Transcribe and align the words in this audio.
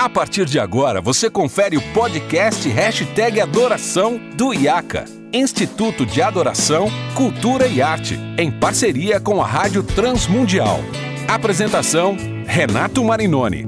A 0.00 0.08
partir 0.08 0.46
de 0.46 0.58
agora, 0.58 0.98
você 0.98 1.28
confere 1.28 1.76
o 1.76 1.92
podcast 1.92 2.66
Hashtag 2.66 3.38
Adoração 3.38 4.18
do 4.34 4.54
IACA, 4.54 5.04
Instituto 5.30 6.06
de 6.06 6.22
Adoração, 6.22 6.88
Cultura 7.14 7.66
e 7.66 7.82
Arte, 7.82 8.16
em 8.38 8.50
parceria 8.50 9.20
com 9.20 9.42
a 9.42 9.46
Rádio 9.46 9.82
Transmundial. 9.82 10.78
Apresentação, 11.28 12.16
Renato 12.46 13.04
Marinoni. 13.04 13.66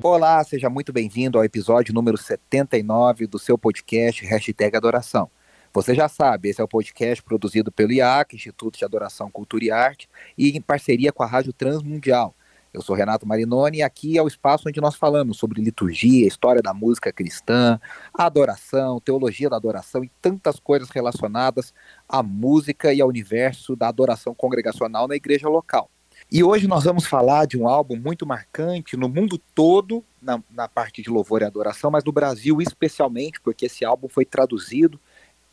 Olá, 0.00 0.44
seja 0.44 0.70
muito 0.70 0.92
bem-vindo 0.92 1.36
ao 1.36 1.44
episódio 1.44 1.92
número 1.92 2.16
79 2.16 3.26
do 3.26 3.40
seu 3.40 3.58
podcast 3.58 4.24
Hashtag 4.24 4.76
Adoração. 4.76 5.28
Você 5.74 5.92
já 5.92 6.08
sabe, 6.08 6.50
esse 6.50 6.60
é 6.60 6.64
o 6.64 6.68
podcast 6.68 7.20
produzido 7.20 7.72
pelo 7.72 7.90
IAC, 7.90 8.36
Instituto 8.36 8.78
de 8.78 8.84
Adoração, 8.84 9.28
Cultura 9.28 9.64
e 9.64 9.70
Arte, 9.72 10.08
e 10.38 10.56
em 10.56 10.60
parceria 10.60 11.12
com 11.12 11.24
a 11.24 11.26
Rádio 11.26 11.52
Transmundial. 11.52 12.32
Eu 12.72 12.80
sou 12.80 12.94
Renato 12.94 13.26
Marinoni 13.26 13.78
e 13.78 13.82
aqui 13.82 14.16
é 14.16 14.22
o 14.22 14.28
espaço 14.28 14.68
onde 14.68 14.80
nós 14.80 14.94
falamos 14.94 15.36
sobre 15.36 15.60
liturgia, 15.60 16.28
história 16.28 16.62
da 16.62 16.72
música 16.72 17.12
cristã, 17.12 17.80
adoração, 18.16 19.00
teologia 19.00 19.50
da 19.50 19.56
adoração 19.56 20.04
e 20.04 20.10
tantas 20.22 20.60
coisas 20.60 20.90
relacionadas 20.90 21.74
à 22.08 22.22
música 22.22 22.94
e 22.94 23.00
ao 23.00 23.08
universo 23.08 23.74
da 23.74 23.88
adoração 23.88 24.32
congregacional 24.32 25.08
na 25.08 25.16
igreja 25.16 25.48
local. 25.48 25.90
E 26.30 26.44
hoje 26.44 26.68
nós 26.68 26.84
vamos 26.84 27.04
falar 27.04 27.46
de 27.46 27.58
um 27.58 27.66
álbum 27.66 27.96
muito 27.96 28.24
marcante 28.24 28.96
no 28.96 29.08
mundo 29.08 29.40
todo, 29.56 30.04
na, 30.22 30.40
na 30.50 30.68
parte 30.68 31.02
de 31.02 31.10
louvor 31.10 31.42
e 31.42 31.44
adoração, 31.44 31.90
mas 31.90 32.04
no 32.04 32.12
Brasil 32.12 32.62
especialmente, 32.62 33.40
porque 33.40 33.66
esse 33.66 33.84
álbum 33.84 34.08
foi 34.08 34.24
traduzido 34.24 35.00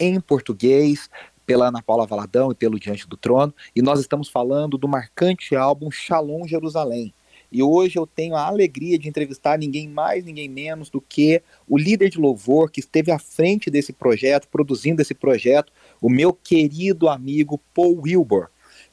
em 0.01 0.19
português 0.19 1.09
pela 1.45 1.67
Ana 1.67 1.81
Paula 1.81 2.07
Valadão 2.07 2.51
e 2.51 2.55
pelo 2.55 2.79
Diante 2.79 3.07
do 3.07 3.15
Trono, 3.15 3.53
e 3.75 3.81
nós 3.81 3.99
estamos 3.99 4.27
falando 4.27 4.77
do 4.77 4.87
marcante 4.87 5.55
álbum 5.55 5.91
Shalom 5.91 6.47
Jerusalém. 6.47 7.13
E 7.51 7.61
hoje 7.61 7.99
eu 7.99 8.07
tenho 8.07 8.35
a 8.35 8.47
alegria 8.47 8.97
de 8.97 9.09
entrevistar 9.09 9.59
ninguém 9.59 9.87
mais, 9.87 10.23
ninguém 10.23 10.47
menos 10.47 10.89
do 10.89 11.01
que 11.01 11.43
o 11.67 11.77
líder 11.77 12.09
de 12.09 12.17
louvor 12.17 12.71
que 12.71 12.79
esteve 12.79 13.11
à 13.11 13.19
frente 13.19 13.69
desse 13.69 13.91
projeto, 13.91 14.47
produzindo 14.47 15.01
esse 15.01 15.13
projeto, 15.13 15.71
o 16.01 16.09
meu 16.09 16.33
querido 16.33 17.09
amigo 17.09 17.59
Paul 17.73 18.01
Wilbur. 18.01 18.47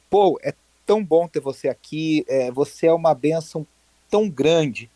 Paul, 0.09 0.37
é 0.43 0.53
tão 0.85 1.03
bom 1.03 1.27
ter 1.27 1.39
você 1.39 1.69
aqui, 1.69 2.25
é, 2.27 2.51
você 2.51 2.87
é 2.87 2.93
uma 2.93 3.15
bênção 3.15 3.65
tão 4.09 4.29
grande 4.29 4.89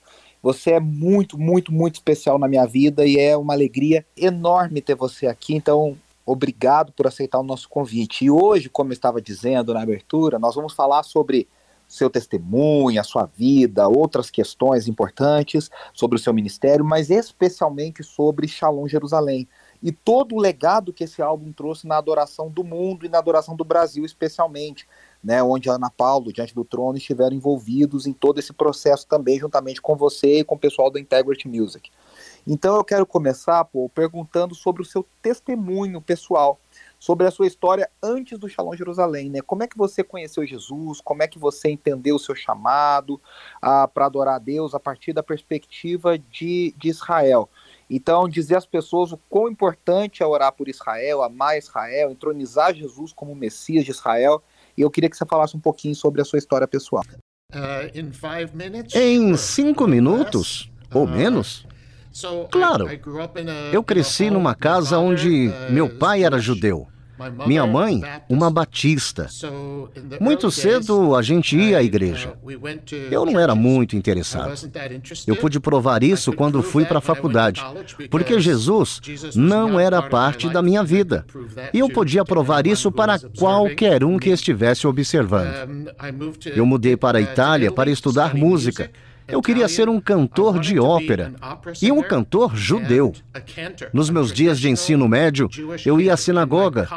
você 0.43 0.71
é 0.71 0.79
muito, 0.81 1.39
muito, 1.39 1.71
muito 1.71 1.95
especial 1.95 2.37
na 2.37 2.49
minha 2.49 2.65
vida 2.65 3.05
e 3.05 3.17
é 3.17 3.37
uma 3.37 3.53
alegria 3.53 4.05
enorme 4.17 4.81
ter 4.81 4.93
você 4.93 5.25
aqui. 5.25 5.55
Então, 5.55 5.97
obrigado 6.25 6.91
por 6.91 7.07
aceitar 7.07 7.39
o 7.39 7.43
nosso 7.43 7.69
convite. 7.69 8.25
E 8.25 8.29
hoje, 8.29 8.67
como 8.67 8.89
eu 8.89 8.93
estava 8.93 9.21
dizendo 9.21 9.73
na 9.73 9.81
abertura, 9.81 10.37
nós 10.37 10.53
vamos 10.53 10.73
falar 10.73 11.03
sobre 11.03 11.47
seu 11.87 12.09
testemunho, 12.09 12.99
a 12.99 13.03
sua 13.03 13.25
vida, 13.25 13.87
outras 13.87 14.29
questões 14.29 14.87
importantes 14.87 15.69
sobre 15.93 16.17
o 16.17 16.19
seu 16.19 16.33
ministério, 16.33 16.83
mas 16.83 17.09
especialmente 17.09 18.03
sobre 18.03 18.47
Shalom 18.47 18.87
Jerusalém 18.87 19.47
e 19.81 19.91
todo 19.91 20.35
o 20.35 20.39
legado 20.39 20.93
que 20.93 21.03
esse 21.03 21.21
álbum 21.21 21.51
trouxe 21.51 21.85
na 21.85 21.97
adoração 21.97 22.49
do 22.49 22.63
mundo 22.63 23.05
e 23.05 23.09
na 23.09 23.19
adoração 23.19 23.55
do 23.55 23.63
Brasil, 23.63 24.05
especialmente 24.05 24.87
né, 25.23 25.41
onde 25.41 25.69
a 25.69 25.73
Ana 25.73 25.89
Paulo, 25.89 26.33
diante 26.33 26.53
do 26.53 26.65
trono, 26.65 26.97
estiveram 26.97 27.35
envolvidos 27.35 28.05
em 28.05 28.13
todo 28.13 28.39
esse 28.39 28.51
processo 28.51 29.07
também, 29.07 29.39
juntamente 29.39 29.81
com 29.81 29.95
você 29.95 30.39
e 30.39 30.43
com 30.43 30.55
o 30.55 30.59
pessoal 30.59 30.91
do 30.91 30.99
Integrity 30.99 31.47
Music. 31.47 31.89
Então 32.45 32.75
eu 32.75 32.83
quero 32.83 33.05
começar, 33.05 33.63
pô, 33.63 33.87
perguntando 33.87 34.53
sobre 34.53 34.81
o 34.81 34.85
seu 34.85 35.05
testemunho 35.21 36.01
pessoal, 36.01 36.59
sobre 36.99 37.25
a 37.25 37.31
sua 37.31 37.47
história 37.47 37.89
antes 38.01 38.37
do 38.37 38.49
Shalom 38.49 38.75
Jerusalém, 38.75 39.29
né? 39.29 39.39
Como 39.41 39.63
é 39.63 39.67
que 39.67 39.77
você 39.77 40.03
conheceu 40.03 40.45
Jesus? 40.45 40.99
Como 40.99 41.23
é 41.23 41.27
que 41.27 41.39
você 41.39 41.69
entendeu 41.69 42.15
o 42.15 42.19
seu 42.19 42.35
chamado 42.35 43.19
ah, 43.61 43.87
para 43.87 44.07
adorar 44.07 44.35
a 44.35 44.39
Deus 44.39 44.75
a 44.75 44.79
partir 44.79 45.13
da 45.13 45.23
perspectiva 45.23 46.17
de, 46.17 46.75
de 46.77 46.89
Israel? 46.89 47.49
Então, 47.89 48.27
dizer 48.27 48.57
às 48.57 48.65
pessoas 48.65 49.13
o 49.13 49.19
quão 49.29 49.49
importante 49.49 50.21
é 50.21 50.25
orar 50.25 50.51
por 50.51 50.67
Israel, 50.67 51.23
amar 51.23 51.57
Israel, 51.57 52.11
entronizar 52.11 52.73
Jesus 52.73 53.13
como 53.13 53.35
Messias 53.35 53.85
de 53.85 53.91
Israel 53.91 54.41
e 54.77 54.81
eu 54.81 54.89
queria 54.89 55.09
que 55.09 55.17
você 55.17 55.25
falasse 55.25 55.55
um 55.55 55.59
pouquinho 55.59 55.95
sobre 55.95 56.21
a 56.21 56.25
sua 56.25 56.39
história 56.39 56.67
pessoal. 56.67 57.03
Uh, 57.51 57.89
em 58.95 59.37
cinco 59.37 59.87
minutos, 59.87 60.71
ou 60.93 61.03
uh, 61.03 61.07
menos? 61.07 61.65
Claro, 62.51 62.87
eu 63.71 63.83
cresci 63.83 64.29
numa 64.29 64.53
casa 64.53 64.99
onde 64.99 65.49
uh, 65.49 65.71
meu 65.71 65.89
pai 65.97 66.23
era 66.23 66.39
judeu. 66.39 66.87
Minha 67.45 67.65
mãe, 67.67 68.01
uma 68.27 68.49
batista. 68.49 69.27
Muito 70.19 70.49
cedo 70.49 71.15
a 71.15 71.21
gente 71.21 71.55
ia 71.55 71.77
à 71.77 71.81
uh, 71.81 71.83
igreja. 71.83 72.33
Eu 73.11 73.25
não 73.25 73.39
era 73.39 73.53
muito 73.53 73.95
interessado. 73.95 74.53
Eu 75.27 75.35
pude 75.35 75.59
provar 75.59 76.03
isso 76.03 76.33
quando 76.33 76.63
fui 76.63 76.85
para 76.85 76.97
a 76.97 77.01
faculdade, 77.01 77.61
porque 78.09 78.39
Jesus 78.39 78.99
não 79.35 79.79
era 79.79 80.01
parte 80.01 80.49
da 80.49 80.61
minha 80.61 80.83
vida. 80.83 81.25
E 81.73 81.79
eu 81.79 81.89
podia 81.89 82.25
provar 82.25 82.65
isso 82.65 82.91
para 82.91 83.19
qualquer 83.37 84.03
um 84.03 84.17
que 84.17 84.29
estivesse 84.29 84.87
observando. 84.87 85.53
Eu 86.55 86.65
mudei 86.65 86.97
para 86.97 87.19
a 87.19 87.21
uh, 87.21 87.23
Itália 87.23 87.71
para 87.71 87.91
estudar 87.91 88.33
música. 88.33 88.89
Eu 89.27 89.41
queria 89.41 89.67
ser 89.67 89.87
um 89.87 89.99
cantor 89.99 90.59
de 90.59 90.79
ópera 90.79 91.33
e 91.81 91.91
um 91.91 92.01
cantor 92.01 92.55
judeu. 92.55 93.13
Nos 93.93 94.09
meus 94.09 94.31
dias 94.31 94.59
de 94.59 94.69
ensino 94.69 95.07
médio, 95.07 95.49
eu 95.85 95.99
ia 95.99 96.13
à 96.13 96.17
sinagoga, 96.17 96.87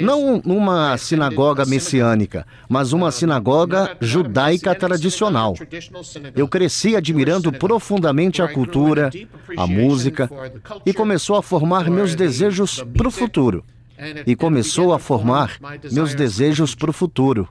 não 0.00 0.38
uma 0.44 0.96
sinagoga 0.96 1.64
messiânica, 1.64 2.46
mas 2.68 2.92
uma 2.92 3.10
sinagoga 3.10 3.96
judaica 4.00 4.74
tradicional. 4.74 5.54
Eu 6.34 6.48
cresci 6.48 6.96
admirando 6.96 7.52
profundamente 7.52 8.42
a 8.42 8.48
cultura, 8.48 9.10
a 9.56 9.66
música, 9.66 10.28
e 10.84 10.92
começou 10.92 11.36
a 11.36 11.42
formar 11.42 11.88
meus 11.90 12.14
desejos 12.14 12.84
para 12.96 13.08
o 13.08 13.10
futuro. 13.10 13.64
E 14.26 14.36
começou 14.36 14.92
a 14.92 14.98
formar 14.98 15.58
meus 15.90 16.14
desejos 16.14 16.74
para 16.74 16.90
o 16.90 16.92
futuro. 16.92 17.48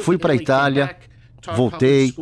Fui 0.00 0.16
para 0.16 0.32
a 0.32 0.36
Itália, 0.36 0.96
Voltei, 1.52 2.14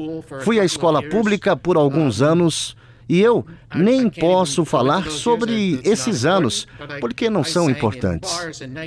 fui 0.42 0.58
à 0.58 0.64
escola 0.64 1.02
pública 1.02 1.56
por 1.56 1.76
alguns 1.76 2.20
anos 2.22 2.76
e 3.08 3.20
eu 3.20 3.44
nem 3.74 4.08
posso 4.08 4.64
falar 4.64 5.10
sobre 5.10 5.80
esses 5.84 6.24
anos, 6.24 6.66
porque 7.00 7.28
não 7.28 7.44
são 7.44 7.68
importantes. 7.68 8.32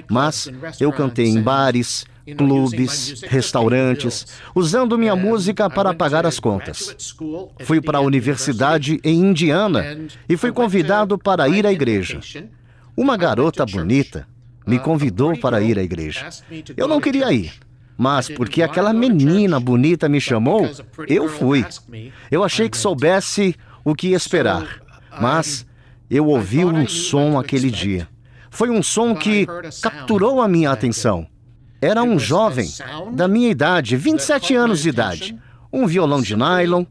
Mas 0.09 0.49
eu 0.79 0.91
cantei 0.91 1.27
em 1.27 1.41
bares, 1.41 2.05
clubes, 2.37 3.21
restaurantes, 3.27 4.25
usando 4.55 4.97
minha 4.97 5.15
música 5.15 5.69
para 5.69 5.93
pagar 5.93 6.25
as 6.25 6.39
contas. 6.39 7.15
Fui 7.59 7.79
para 7.79 7.99
a 7.99 8.01
universidade 8.01 8.99
em 9.03 9.19
Indiana 9.19 10.07
e 10.27 10.35
fui 10.35 10.51
convidado 10.51 11.17
para 11.17 11.47
ir 11.47 11.67
à 11.67 11.71
igreja. 11.71 12.19
Uma 12.97 13.17
garota 13.17 13.65
bonita 13.65 14.27
me 14.65 14.79
convidou 14.79 15.37
para 15.37 15.61
ir 15.61 15.77
à 15.77 15.83
igreja. 15.83 16.29
Eu 16.75 16.87
não 16.87 16.99
queria 16.99 17.31
ir 17.31 17.64
mas 17.97 18.29
porque 18.29 18.61
aquela 18.61 18.93
menina 18.93 19.59
bonita 19.59 20.09
me 20.09 20.19
chamou, 20.19 20.69
eu 21.07 21.29
fui. 21.29 21.65
Eu 22.29 22.43
achei 22.43 22.69
que 22.69 22.77
soubesse 22.77 23.55
o 23.83 23.95
que 23.95 24.13
esperar, 24.13 24.81
mas 25.21 25.65
eu 26.09 26.27
ouvi 26.27 26.65
um 26.65 26.87
som 26.87 27.39
aquele 27.39 27.71
dia. 27.71 28.07
Foi 28.49 28.69
um 28.69 28.81
som 28.81 29.15
que 29.15 29.47
capturou 29.81 30.41
a 30.41 30.47
minha 30.47 30.71
atenção. 30.71 31.27
Era 31.81 32.03
um 32.03 32.17
jovem 32.17 32.69
da 33.11 33.27
minha 33.27 33.49
idade, 33.49 33.95
27 33.95 34.55
anos 34.55 34.81
de 34.81 34.89
idade, 34.89 35.37
um 35.75 35.85
violão 35.85 36.21
de 36.21 36.35
nylon, 36.35 36.85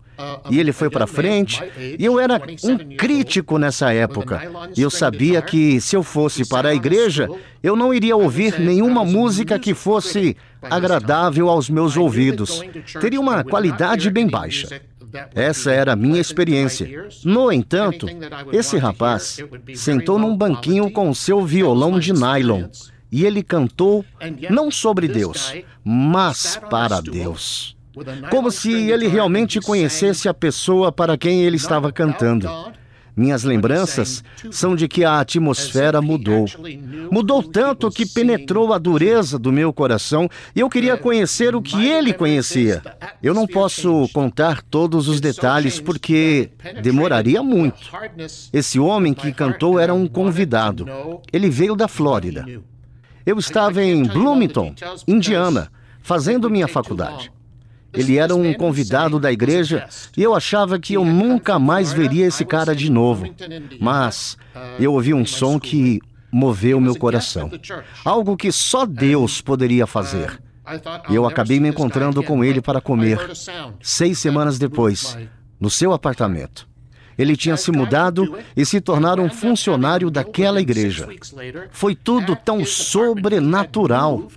e 0.50 0.60
ele 0.60 0.72
foi 0.72 0.90
para 0.90 1.06
frente. 1.06 1.62
E 1.98 2.04
eu 2.04 2.20
era 2.20 2.40
um 2.62 2.96
crítico 2.96 3.58
nessa 3.58 3.92
época. 3.92 4.42
Eu 4.76 4.90
sabia 4.90 5.40
que 5.42 5.80
se 5.80 5.96
eu 5.96 6.02
fosse 6.02 6.46
para 6.46 6.68
a 6.68 6.74
igreja, 6.74 7.28
eu 7.62 7.74
não 7.74 7.92
iria 7.92 8.16
ouvir 8.16 8.60
nenhuma 8.60 9.04
música 9.04 9.58
que 9.58 9.74
fosse 9.74 10.36
agradável 10.62 11.48
aos 11.48 11.68
meus 11.68 11.96
ouvidos. 11.96 12.60
Teria 13.00 13.20
uma 13.20 13.42
qualidade 13.42 14.10
bem 14.10 14.28
baixa. 14.28 14.80
Essa 15.34 15.70
era 15.70 15.92
a 15.92 15.96
minha 15.96 16.20
experiência. 16.20 17.08
No 17.24 17.52
entanto, 17.52 18.06
esse 18.52 18.76
rapaz 18.76 19.38
sentou 19.74 20.18
num 20.18 20.36
banquinho 20.36 20.90
com 20.90 21.14
seu 21.14 21.44
violão 21.44 21.98
de 21.98 22.12
nylon 22.12 22.64
e 23.12 23.24
ele 23.24 23.42
cantou 23.44 24.04
não 24.50 24.72
sobre 24.72 25.06
Deus, 25.06 25.54
mas 25.84 26.60
para 26.68 27.00
Deus 27.00 27.76
como 28.30 28.50
se 28.50 28.72
ele 28.90 29.06
realmente 29.06 29.60
conhecesse 29.60 30.28
a 30.28 30.34
pessoa 30.34 30.90
para 30.90 31.16
quem 31.16 31.42
ele 31.42 31.56
estava 31.56 31.92
cantando. 31.92 32.48
Minhas 33.16 33.44
lembranças 33.44 34.24
são 34.50 34.74
de 34.74 34.88
que 34.88 35.04
a 35.04 35.20
atmosfera 35.20 36.02
mudou. 36.02 36.46
Mudou 37.10 37.42
tanto 37.44 37.88
que 37.88 38.04
penetrou 38.06 38.72
a 38.72 38.78
dureza 38.78 39.38
do 39.38 39.52
meu 39.52 39.72
coração 39.72 40.28
e 40.54 40.60
eu 40.60 40.68
queria 40.68 40.96
conhecer 40.96 41.54
o 41.54 41.62
que 41.62 41.86
ele 41.86 42.12
conhecia. 42.12 42.82
Eu 43.22 43.32
não 43.32 43.46
posso 43.46 44.08
contar 44.12 44.62
todos 44.62 45.06
os 45.06 45.20
detalhes 45.20 45.78
porque 45.78 46.50
demoraria 46.82 47.40
muito. 47.42 47.88
Esse 48.52 48.80
homem 48.80 49.14
que 49.14 49.32
cantou 49.32 49.78
era 49.78 49.94
um 49.94 50.08
convidado. 50.08 50.86
Ele 51.32 51.48
veio 51.48 51.76
da 51.76 51.86
Flórida. 51.86 52.44
Eu 53.24 53.38
estava 53.38 53.82
em 53.82 54.02
Bloomington, 54.02 54.74
Indiana, 55.06 55.70
fazendo 56.02 56.50
minha 56.50 56.66
faculdade. 56.66 57.32
Ele 57.94 58.18
era 58.18 58.34
um 58.34 58.52
convidado 58.54 59.18
da 59.18 59.32
igreja 59.32 59.86
e 60.16 60.22
eu 60.22 60.34
achava 60.34 60.78
que 60.78 60.94
eu 60.94 61.04
nunca 61.04 61.58
mais 61.58 61.92
veria 61.92 62.26
esse 62.26 62.44
cara 62.44 62.74
de 62.74 62.90
novo. 62.90 63.26
Mas 63.80 64.36
eu 64.78 64.92
ouvi 64.92 65.14
um 65.14 65.24
som 65.24 65.58
que 65.58 66.00
moveu 66.30 66.80
meu 66.80 66.96
coração. 66.96 67.50
Algo 68.04 68.36
que 68.36 68.50
só 68.50 68.84
Deus 68.84 69.40
poderia 69.40 69.86
fazer. 69.86 70.40
E 71.08 71.14
eu 71.14 71.26
acabei 71.26 71.60
me 71.60 71.68
encontrando 71.68 72.22
com 72.22 72.42
ele 72.42 72.60
para 72.60 72.80
comer, 72.80 73.18
seis 73.80 74.18
semanas 74.18 74.58
depois, 74.58 75.16
no 75.60 75.70
seu 75.70 75.92
apartamento. 75.92 76.66
Ele 77.16 77.36
tinha 77.36 77.56
se 77.56 77.70
mudado 77.70 78.36
e 78.56 78.66
se 78.66 78.80
tornado 78.80 79.22
um 79.22 79.30
funcionário 79.30 80.10
daquela 80.10 80.60
igreja. 80.60 81.08
Foi 81.70 81.94
tudo 81.94 82.34
tão 82.34 82.64
sobrenatural. 82.64 84.28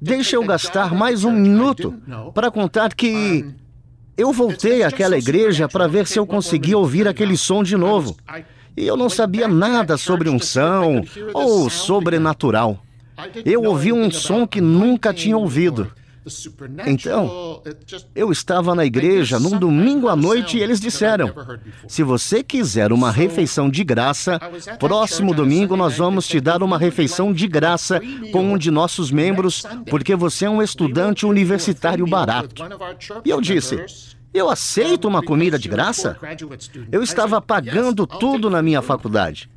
Deixa 0.00 0.36
eu 0.36 0.44
gastar 0.44 0.94
mais 0.94 1.24
um 1.24 1.32
minuto 1.32 1.94
para 2.32 2.50
contar 2.50 2.94
que 2.94 3.44
eu 4.16 4.32
voltei 4.32 4.82
àquela 4.82 5.18
igreja 5.18 5.68
para 5.68 5.88
ver 5.88 6.06
se 6.06 6.18
eu 6.18 6.26
conseguia 6.26 6.78
ouvir 6.78 7.08
aquele 7.08 7.36
som 7.36 7.62
de 7.62 7.76
novo. 7.76 8.16
E 8.76 8.86
eu 8.86 8.96
não 8.96 9.10
sabia 9.10 9.48
nada 9.48 9.96
sobre 9.96 10.28
unção 10.28 11.02
ou 11.34 11.68
sobrenatural. 11.68 12.78
Eu 13.44 13.64
ouvi 13.64 13.92
um 13.92 14.08
som 14.10 14.46
que 14.46 14.60
nunca 14.60 15.12
tinha 15.12 15.36
ouvido. 15.36 15.90
Então, 16.86 17.62
eu 18.14 18.30
estava 18.30 18.74
na 18.74 18.84
igreja 18.84 19.38
num 19.38 19.58
domingo 19.58 20.08
à 20.08 20.16
noite 20.16 20.58
e 20.58 20.62
eles 20.62 20.80
disseram: 20.80 21.32
se 21.86 22.02
você 22.02 22.42
quiser 22.42 22.92
uma 22.92 23.10
refeição 23.10 23.70
de 23.70 23.82
graça, 23.84 24.38
próximo 24.78 25.34
domingo 25.34 25.76
nós 25.76 25.96
vamos 25.96 26.26
te 26.26 26.40
dar 26.40 26.62
uma 26.62 26.78
refeição 26.78 27.32
de 27.32 27.46
graça 27.46 28.00
com 28.32 28.52
um 28.52 28.58
de 28.58 28.70
nossos 28.70 29.10
membros, 29.10 29.64
porque 29.88 30.14
você 30.14 30.44
é 30.44 30.50
um 30.50 30.62
estudante 30.62 31.24
universitário 31.24 32.06
barato. 32.06 32.62
E 33.24 33.30
eu 33.30 33.40
disse: 33.40 33.78
eu 34.32 34.50
aceito 34.50 35.08
uma 35.08 35.22
comida 35.22 35.58
de 35.58 35.68
graça? 35.68 36.16
Eu 36.92 37.02
estava 37.02 37.40
pagando 37.40 38.06
tudo 38.06 38.50
na 38.50 38.62
minha 38.62 38.82
faculdade. 38.82 39.48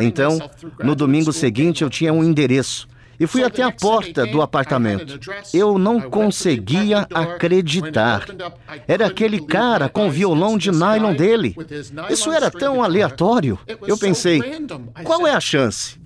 Então, 0.00 0.38
no 0.82 0.94
domingo 0.94 1.32
seguinte, 1.32 1.82
eu 1.82 1.90
tinha 1.90 2.12
um 2.12 2.24
endereço 2.24 2.88
e 3.18 3.26
fui 3.26 3.42
até 3.42 3.62
a 3.62 3.70
porta 3.70 4.26
do 4.26 4.42
apartamento. 4.42 5.18
Eu 5.52 5.78
não 5.78 6.00
conseguia 6.00 7.06
acreditar. 7.12 8.26
Era 8.86 9.06
aquele 9.06 9.40
cara 9.40 9.88
com 9.88 10.08
o 10.08 10.10
violão 10.10 10.58
de 10.58 10.70
nylon 10.70 11.14
dele. 11.14 11.56
Isso 12.10 12.32
era 12.32 12.50
tão 12.50 12.82
aleatório. 12.82 13.58
Eu 13.86 13.96
pensei, 13.96 14.40
qual 15.02 15.26
é 15.26 15.32
a 15.32 15.40
chance? 15.40 15.98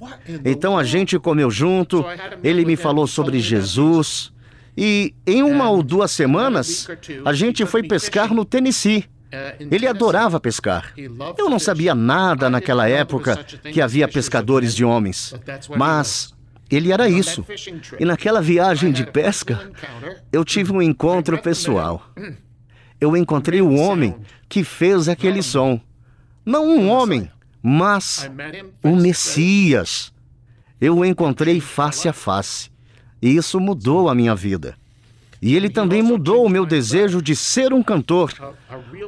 Então 0.45 0.77
a 0.77 0.85
gente 0.85 1.19
comeu 1.19 1.51
junto, 1.51 2.05
ele 2.43 2.65
me 2.65 2.77
falou 2.77 3.07
sobre 3.07 3.41
Jesus. 3.41 4.33
E 4.77 5.13
em 5.27 5.43
uma 5.43 5.69
ou 5.69 5.83
duas 5.83 6.11
semanas, 6.13 6.87
a 7.25 7.33
gente 7.33 7.67
foi 7.67 7.83
pescar 7.83 8.33
no 8.33 8.45
Tennessee. 8.45 9.05
Ele 9.59 9.87
adorava 9.87 10.41
pescar. 10.41 10.93
Eu 11.37 11.51
não 11.51 11.59
sabia 11.59 11.95
nada 11.95 12.49
naquela 12.49 12.89
época 12.89 13.37
que 13.73 13.81
havia 13.81 14.09
pescadores 14.09 14.75
de 14.75 14.85
homens, 14.85 15.35
mas 15.77 16.33
ele 16.77 16.93
era 16.93 17.09
isso. 17.09 17.45
E 17.99 18.05
naquela 18.05 18.43
viagem 18.43 18.93
de 18.93 19.07
pesca, 19.07 19.71
eu 20.31 20.45
tive 20.45 20.73
um 20.73 20.83
encontro 20.83 21.41
pessoal. 21.41 22.13
Eu 23.01 23.17
encontrei 23.17 23.63
o 23.63 23.75
homem 23.75 24.15
que 24.49 24.63
fez 24.63 25.09
aquele 25.09 25.43
som. 25.43 25.81
Não 26.45 26.67
um 26.67 26.89
homem, 26.89 27.31
mas 27.63 28.31
o 28.83 28.95
Messias. 28.97 30.13
Eu 30.81 30.99
o 30.99 31.05
encontrei 31.05 31.61
face 31.61 32.09
a 32.09 32.13
face. 32.13 32.71
E 33.21 33.35
isso 33.35 33.59
mudou 33.59 34.09
a 34.09 34.15
minha 34.15 34.35
vida. 34.35 34.77
E 35.41 35.55
ele 35.55 35.71
também 35.71 36.03
mudou 36.03 36.45
o 36.45 36.49
meu 36.49 36.67
desejo 36.67 37.23
de 37.23 37.35
ser 37.35 37.73
um 37.73 37.83
cantor. 37.83 38.33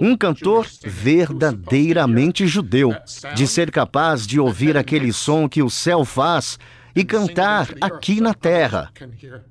Um 0.00 0.16
cantor 0.16 0.66
verdadeiramente 0.84 2.46
judeu. 2.46 2.94
De 3.34 3.46
ser 3.46 3.70
capaz 3.70 4.26
de 4.26 4.38
ouvir 4.38 4.76
aquele 4.76 5.12
som 5.12 5.48
que 5.48 5.62
o 5.62 5.70
céu 5.70 6.04
faz 6.04 6.58
e 6.94 7.04
cantar 7.04 7.68
aqui 7.80 8.20
na 8.20 8.34
terra. 8.34 8.92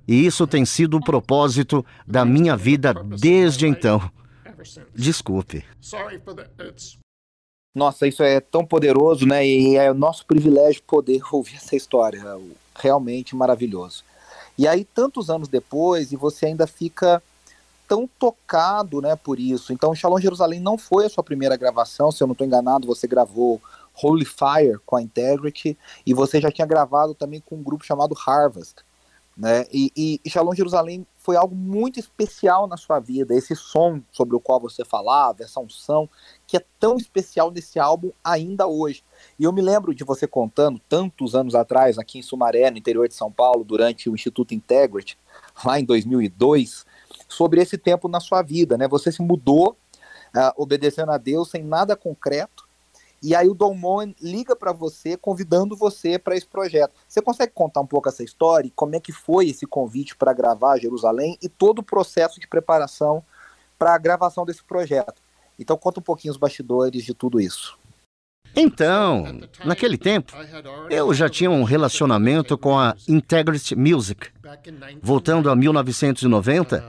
E 0.07 0.25
isso 0.25 0.45
tem 0.47 0.65
sido 0.65 0.97
o 0.97 1.03
propósito 1.03 1.85
da 2.07 2.25
minha 2.25 2.55
vida 2.55 2.93
desde 2.93 3.67
então. 3.67 4.01
Desculpe. 4.93 5.63
Nossa, 7.73 8.07
isso 8.07 8.23
é 8.23 8.39
tão 8.39 8.65
poderoso, 8.65 9.25
né? 9.25 9.45
E 9.45 9.77
é 9.77 9.91
o 9.91 9.93
nosso 9.93 10.25
privilégio 10.25 10.81
poder 10.83 11.21
ouvir 11.31 11.55
essa 11.55 11.75
história. 11.75 12.23
Realmente 12.75 13.35
maravilhoso. 13.35 14.03
E 14.57 14.67
aí, 14.67 14.83
tantos 14.83 15.29
anos 15.29 15.47
depois, 15.47 16.11
e 16.11 16.17
você 16.17 16.47
ainda 16.47 16.67
fica 16.67 17.23
tão 17.87 18.07
tocado 18.19 19.01
né, 19.01 19.15
por 19.15 19.39
isso. 19.39 19.73
Então, 19.73 19.95
Shalom 19.95 20.19
Jerusalém 20.19 20.59
não 20.59 20.77
foi 20.77 21.05
a 21.05 21.09
sua 21.09 21.23
primeira 21.23 21.57
gravação, 21.57 22.11
se 22.11 22.21
eu 22.21 22.27
não 22.27 22.33
estou 22.33 22.45
enganado, 22.45 22.85
você 22.85 23.07
gravou 23.07 23.61
Holy 24.01 24.25
Fire 24.25 24.79
com 24.85 24.95
a 24.95 25.01
Integrity, 25.01 25.77
e 26.05 26.13
você 26.13 26.39
já 26.39 26.51
tinha 26.51 26.67
gravado 26.67 27.13
também 27.13 27.41
com 27.41 27.55
um 27.55 27.63
grupo 27.63 27.85
chamado 27.85 28.15
Harvest. 28.25 28.83
Né? 29.39 29.65
E, 29.71 30.19
e 30.25 30.29
Shalom 30.29 30.53
Jerusalém 30.53 31.07
foi 31.15 31.37
algo 31.37 31.55
muito 31.55 31.97
especial 31.97 32.67
na 32.67 32.75
sua 32.75 32.99
vida, 32.99 33.33
esse 33.33 33.55
som 33.55 34.01
sobre 34.11 34.35
o 34.35 34.39
qual 34.39 34.59
você 34.59 34.83
falava, 34.83 35.43
essa 35.43 35.61
unção, 35.61 36.09
que 36.45 36.57
é 36.57 36.65
tão 36.77 36.97
especial 36.97 37.49
nesse 37.49 37.79
álbum 37.79 38.11
ainda 38.21 38.67
hoje. 38.67 39.01
E 39.39 39.45
eu 39.45 39.53
me 39.53 39.61
lembro 39.61 39.95
de 39.95 40.03
você 40.03 40.27
contando, 40.27 40.77
tantos 40.89 41.35
anos 41.35 41.55
atrás, 41.55 41.97
aqui 41.97 42.19
em 42.19 42.21
Sumaré, 42.21 42.69
no 42.69 42.77
interior 42.77 43.07
de 43.07 43.15
São 43.15 43.31
Paulo, 43.31 43.63
durante 43.63 44.09
o 44.09 44.13
Instituto 44.13 44.53
Integrity, 44.53 45.17
lá 45.63 45.79
em 45.79 45.85
2002, 45.85 46.85
sobre 47.29 47.61
esse 47.61 47.77
tempo 47.77 48.09
na 48.09 48.19
sua 48.19 48.41
vida. 48.41 48.77
Né? 48.77 48.89
Você 48.89 49.09
se 49.09 49.21
mudou, 49.21 49.77
uh, 50.35 50.51
obedecendo 50.57 51.13
a 51.13 51.17
Deus, 51.17 51.49
sem 51.49 51.63
nada 51.63 51.95
concreto, 51.95 52.68
e 53.21 53.35
aí 53.35 53.49
o 53.49 53.53
Don 53.53 53.73
Moen 53.73 54.15
liga 54.21 54.55
para 54.55 54.71
você, 54.71 55.17
convidando 55.17 55.75
você 55.75 56.17
para 56.17 56.35
esse 56.35 56.47
projeto. 56.47 56.93
Você 57.07 57.21
consegue 57.21 57.51
contar 57.53 57.81
um 57.81 57.85
pouco 57.85 58.07
essa 58.07 58.23
história? 58.23 58.71
Como 58.75 58.95
é 58.95 58.99
que 58.99 59.11
foi 59.11 59.49
esse 59.49 59.65
convite 59.65 60.15
para 60.15 60.33
gravar 60.33 60.79
Jerusalém 60.79 61.37
e 61.41 61.49
todo 61.49 61.79
o 61.79 61.83
processo 61.83 62.39
de 62.39 62.47
preparação 62.47 63.23
para 63.77 63.93
a 63.93 63.97
gravação 63.97 64.45
desse 64.45 64.63
projeto? 64.63 65.21
Então 65.57 65.77
conta 65.77 65.99
um 65.99 66.03
pouquinho 66.03 66.31
os 66.31 66.37
bastidores 66.37 67.03
de 67.03 67.13
tudo 67.13 67.41
isso. 67.41 67.77
Então, 68.55 69.41
naquele 69.63 69.97
tempo, 69.97 70.33
eu 70.89 71.13
já 71.13 71.29
tinha 71.29 71.51
um 71.51 71.63
relacionamento 71.63 72.57
com 72.57 72.79
a 72.79 72.95
Integrity 73.07 73.75
Music. 73.75 74.29
Voltando 75.01 75.51
a 75.51 75.55
1990, 75.55 76.83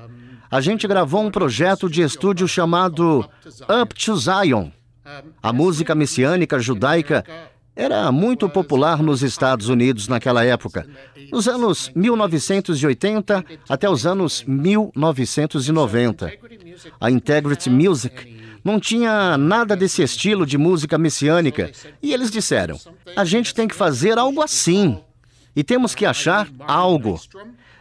a 0.50 0.60
gente 0.60 0.88
gravou 0.88 1.22
um 1.22 1.30
projeto 1.30 1.88
de 1.88 2.02
estúdio 2.02 2.48
chamado 2.48 3.28
Up 3.82 3.94
to 3.94 4.16
Zion 4.16 4.70
a 5.42 5.52
música 5.52 5.94
messiânica 5.94 6.58
judaica 6.58 7.24
era 7.74 8.10
muito 8.12 8.48
popular 8.48 9.02
nos 9.02 9.22
Estados 9.22 9.68
Unidos 9.68 10.08
naquela 10.08 10.44
época, 10.44 10.86
nos 11.32 11.48
anos 11.48 11.90
1980 11.94 13.44
até 13.68 13.88
os 13.88 14.06
anos 14.06 14.44
1990. 14.46 16.32
A 17.00 17.10
Integrity 17.10 17.70
Music 17.70 18.38
não 18.62 18.78
tinha 18.78 19.38
nada 19.38 19.74
desse 19.74 20.02
estilo 20.02 20.44
de 20.44 20.58
música 20.58 20.98
messiânica 20.98 21.70
e 22.02 22.12
eles 22.12 22.30
disseram: 22.30 22.78
a 23.16 23.24
gente 23.24 23.54
tem 23.54 23.66
que 23.66 23.74
fazer 23.74 24.18
algo 24.18 24.42
assim 24.42 25.00
e 25.54 25.64
temos 25.64 25.94
que 25.94 26.04
achar 26.04 26.48
algo. 26.60 27.18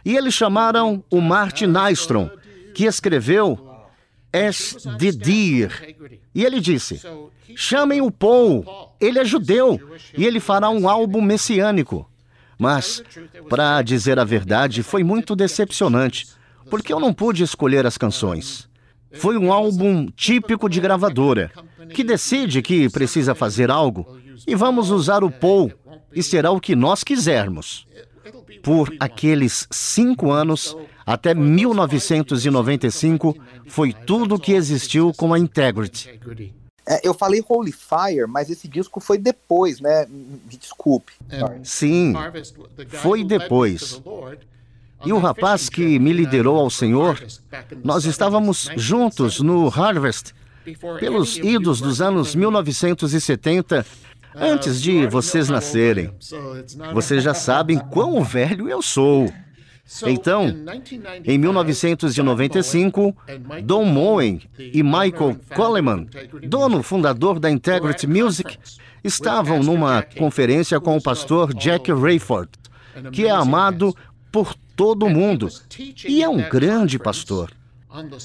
E 0.04 0.16
eles 0.16 0.32
chamaram 0.32 1.04
o 1.10 1.20
Martin 1.20 1.66
Nystrom, 1.66 2.30
que 2.74 2.84
escreveu 2.84 3.69
As 4.32 4.76
the 4.98 5.12
Deer. 5.12 5.96
E 6.34 6.44
ele 6.44 6.60
disse: 6.60 7.00
chamem 7.56 8.00
o 8.00 8.10
Paul, 8.10 8.64
ele 9.00 9.18
é 9.18 9.24
judeu 9.24 9.80
e 10.16 10.24
ele 10.24 10.40
fará 10.40 10.70
um 10.70 10.88
álbum 10.88 11.20
messiânico. 11.20 12.08
Mas, 12.58 13.02
para 13.48 13.80
dizer 13.82 14.18
a 14.18 14.24
verdade, 14.24 14.82
foi 14.82 15.02
muito 15.02 15.34
decepcionante, 15.34 16.26
porque 16.68 16.92
eu 16.92 17.00
não 17.00 17.12
pude 17.12 17.42
escolher 17.42 17.86
as 17.86 17.96
canções. 17.96 18.68
Foi 19.14 19.36
um 19.36 19.52
álbum 19.52 20.06
típico 20.14 20.68
de 20.68 20.80
gravadora, 20.80 21.50
que 21.94 22.04
decide 22.04 22.62
que 22.62 22.88
precisa 22.90 23.34
fazer 23.34 23.70
algo 23.70 24.20
e 24.46 24.54
vamos 24.54 24.90
usar 24.90 25.24
o 25.24 25.30
Paul 25.30 25.72
e 26.12 26.22
será 26.22 26.50
o 26.50 26.60
que 26.60 26.76
nós 26.76 27.02
quisermos. 27.02 27.86
Por 28.62 28.94
aqueles 29.00 29.66
cinco 29.70 30.30
anos, 30.30 30.76
até 31.06 31.34
1995, 31.34 33.36
foi 33.66 33.92
tudo 33.92 34.38
que 34.38 34.52
existiu 34.52 35.12
com 35.16 35.34
a 35.34 35.38
Integrity. 35.38 36.20
É, 36.88 37.06
eu 37.06 37.12
falei 37.14 37.44
Holy 37.48 37.72
Fire, 37.72 38.26
mas 38.26 38.50
esse 38.50 38.66
disco 38.66 38.98
foi 39.00 39.18
depois, 39.18 39.80
né? 39.80 40.06
Me 40.08 40.56
desculpe. 40.58 41.12
Sim, 41.62 42.14
foi 42.88 43.22
depois. 43.22 44.02
E 45.04 45.12
o 45.12 45.18
rapaz 45.18 45.68
que 45.68 45.98
me 45.98 46.12
liderou 46.12 46.58
ao 46.58 46.68
Senhor, 46.68 47.18
nós 47.82 48.04
estávamos 48.04 48.68
juntos 48.76 49.40
no 49.40 49.68
Harvest 49.68 50.34
pelos 50.98 51.38
idos 51.38 51.80
dos 51.80 52.02
anos 52.02 52.34
1970 52.34 53.86
antes 54.34 54.80
de 54.80 55.06
vocês 55.06 55.48
nascerem. 55.48 56.12
Vocês 56.92 57.22
já 57.22 57.34
sabem 57.34 57.78
quão 57.78 58.22
velho 58.22 58.68
eu 58.68 58.82
sou. 58.82 59.32
Então, 60.06 60.54
em 61.24 61.36
1995, 61.36 63.16
Don 63.64 63.84
Moen 63.84 64.40
e 64.56 64.82
Michael 64.82 65.36
Coleman, 65.54 66.06
dono 66.46 66.82
fundador 66.82 67.40
da 67.40 67.50
Integrity 67.50 68.06
Music, 68.06 68.56
estavam 69.02 69.62
numa 69.62 70.02
conferência 70.02 70.78
com 70.78 70.96
o 70.96 71.02
pastor 71.02 71.52
Jack 71.54 71.90
Rayford, 71.92 72.50
que 73.10 73.26
é 73.26 73.30
amado 73.30 73.94
por 74.30 74.54
todo 74.76 75.08
mundo 75.08 75.48
e 76.06 76.22
é 76.22 76.28
um 76.28 76.48
grande 76.48 76.98
pastor. 76.98 77.50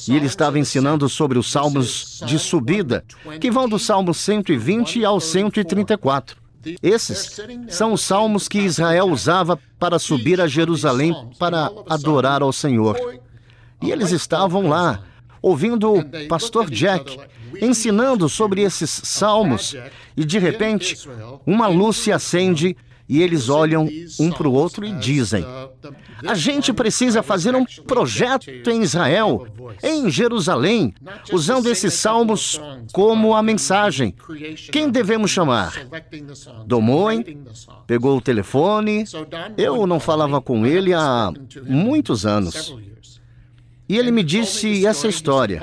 E 0.08 0.16
ele 0.16 0.26
estava 0.26 0.60
ensinando 0.60 1.10
sobre 1.10 1.38
os 1.38 1.52
salmos 1.52 2.22
de 2.26 2.38
subida, 2.38 3.04
que 3.40 3.50
vão 3.50 3.68
do 3.68 3.80
Salmo 3.80 4.14
120 4.14 5.04
ao 5.04 5.20
134. 5.20 6.38
Esses 6.82 7.40
são 7.70 7.94
os 7.94 8.02
salmos 8.02 8.48
que 8.48 8.60
Israel 8.60 9.06
usava 9.08 9.60
para 9.80 10.00
subir 10.00 10.42
a 10.42 10.48
Jerusalém 10.48 11.14
para 11.38 11.72
adorar 11.88 12.42
ao 12.42 12.52
Senhor. 12.52 12.98
E 13.82 13.92
eles 13.92 14.12
estavam 14.12 14.68
lá, 14.68 15.04
ouvindo 15.42 15.94
o 15.94 16.28
pastor 16.28 16.70
Jack 16.70 17.20
ensinando 17.62 18.28
sobre 18.28 18.62
esses 18.62 18.90
salmos, 18.90 19.76
e 20.16 20.26
de 20.26 20.40
repente, 20.40 20.98
uma 21.46 21.68
luz 21.68 21.98
se 21.98 22.12
acende 22.12 22.76
e 23.08 23.22
eles 23.22 23.50
olham 23.50 23.88
um 24.20 24.32
para 24.32 24.48
o 24.48 24.54
outro 24.54 24.86
e 24.86 24.94
dizem: 24.94 25.46
A 26.26 26.34
gente 26.34 26.74
precisa 26.74 27.22
fazer 27.22 27.56
um 27.56 27.64
projeto 27.66 28.50
em 28.70 28.82
Israel, 28.82 29.48
em 29.84 30.10
Jerusalém, 30.10 30.94
usando 31.32 31.70
esses 31.70 31.94
salmos 31.94 32.60
como 32.92 33.36
a 33.36 33.44
mensagem. 33.44 34.16
Quem 34.72 34.90
devemos 34.90 35.30
chamar? 35.30 35.74
Domoen 36.66 37.24
pegou 37.86 38.18
o 38.18 38.22
telefone. 38.22 39.06
Eu 39.56 39.86
não 39.86 40.00
falava 40.00 40.42
com 40.42 40.66
ele 40.66 40.94
há 40.94 41.32
muitos 41.68 42.26
anos. 42.26 42.76
E 43.88 43.98
ele 43.98 44.10
me 44.10 44.24
disse 44.24 44.86
essa 44.86 45.08
história. 45.08 45.62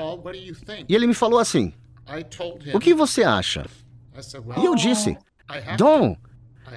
E 0.87 0.95
ele 0.95 1.07
me 1.07 1.13
falou 1.13 1.39
assim: 1.39 1.73
O 2.73 2.79
que 2.79 2.93
você 2.93 3.23
acha? 3.23 3.65
E 4.61 4.65
eu 4.65 4.75
disse: 4.75 5.17
Dom, 5.77 6.15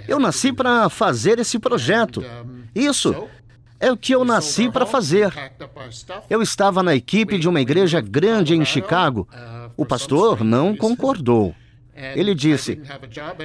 eu 0.08 0.18
nasci 0.18 0.52
para 0.52 0.88
fazer 0.88 1.38
esse 1.38 1.58
projeto. 1.58 2.22
Isso 2.74 3.14
é 3.78 3.90
o 3.92 3.96
que 3.96 4.14
eu 4.14 4.24
nasci 4.24 4.70
para 4.70 4.86
fazer. 4.86 5.32
Eu 6.28 6.42
estava 6.42 6.82
na 6.82 6.94
equipe 6.94 7.38
de 7.38 7.48
uma 7.48 7.60
igreja 7.60 8.00
grande 8.00 8.54
em 8.54 8.64
Chicago. 8.64 9.28
O 9.76 9.84
pastor 9.84 10.42
não 10.42 10.76
concordou. 10.76 11.54
Ele 12.14 12.34
disse: 12.34 12.78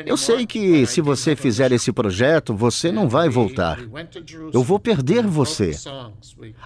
Eu 0.05 0.17
sei 0.17 0.45
que 0.45 0.85
se 0.85 0.99
você 0.99 1.35
fizer 1.37 1.71
esse 1.71 1.91
projeto, 1.91 2.53
você 2.53 2.91
não 2.91 3.07
vai 3.07 3.29
voltar. 3.29 3.79
Eu 4.53 4.61
vou 4.61 4.77
perder 4.77 5.25
você. 5.25 5.71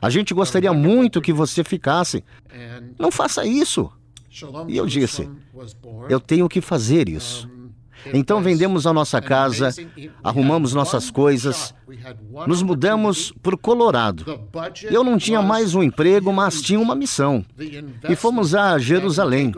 A 0.02 0.10
gente 0.10 0.34
gostaria 0.34 0.74
muito 0.74 1.22
que 1.22 1.32
você 1.32 1.64
ficasse. 1.64 2.24
Não 2.98 3.12
faça 3.12 3.46
isso. 3.46 3.92
E 4.68 4.76
eu 4.76 4.88
disse: 4.88 5.30
Eu 6.10 6.20
tenho 6.20 6.50
que 6.50 6.60
fazer 6.60 7.08
isso. 7.08 7.48
Então 8.14 8.42
vendemos 8.42 8.86
a 8.86 8.94
nossa 8.94 9.22
casa, 9.22 9.70
arrumamos 10.24 10.74
nossas 10.74 11.10
coisas, 11.10 11.74
nos 12.48 12.62
mudamos 12.62 13.34
para 13.42 13.56
o 13.56 13.58
Colorado. 13.58 14.40
Eu 14.84 15.04
não 15.04 15.18
tinha 15.18 15.42
mais 15.42 15.74
um 15.74 15.84
emprego, 15.84 16.32
mas 16.32 16.62
tinha 16.62 16.80
uma 16.80 16.96
missão. 16.96 17.44
E 18.08 18.16
fomos 18.16 18.54
a 18.54 18.78
Jerusalém. 18.78 19.52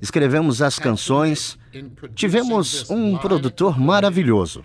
Escrevemos 0.00 0.62
as 0.62 0.78
canções. 0.78 1.58
Tivemos 2.14 2.90
um 2.90 3.16
produtor 3.16 3.78
maravilhoso. 3.78 4.64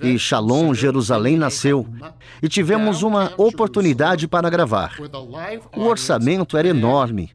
E 0.00 0.18
Shalom 0.18 0.72
Jerusalém 0.72 1.36
nasceu. 1.36 1.86
E 2.40 2.48
tivemos 2.48 3.02
uma 3.02 3.32
oportunidade 3.36 4.28
para 4.28 4.48
gravar. 4.48 4.96
O 5.76 5.82
orçamento 5.82 6.56
era 6.56 6.68
enorme 6.68 7.30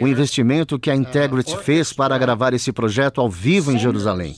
o 0.00 0.08
investimento 0.08 0.78
que 0.78 0.90
a 0.90 0.96
Integrity 0.96 1.56
fez 1.58 1.92
para 1.92 2.18
gravar 2.18 2.54
esse 2.54 2.72
projeto 2.72 3.20
ao 3.20 3.30
vivo 3.30 3.72
em 3.72 3.78
Jerusalém. 3.78 4.34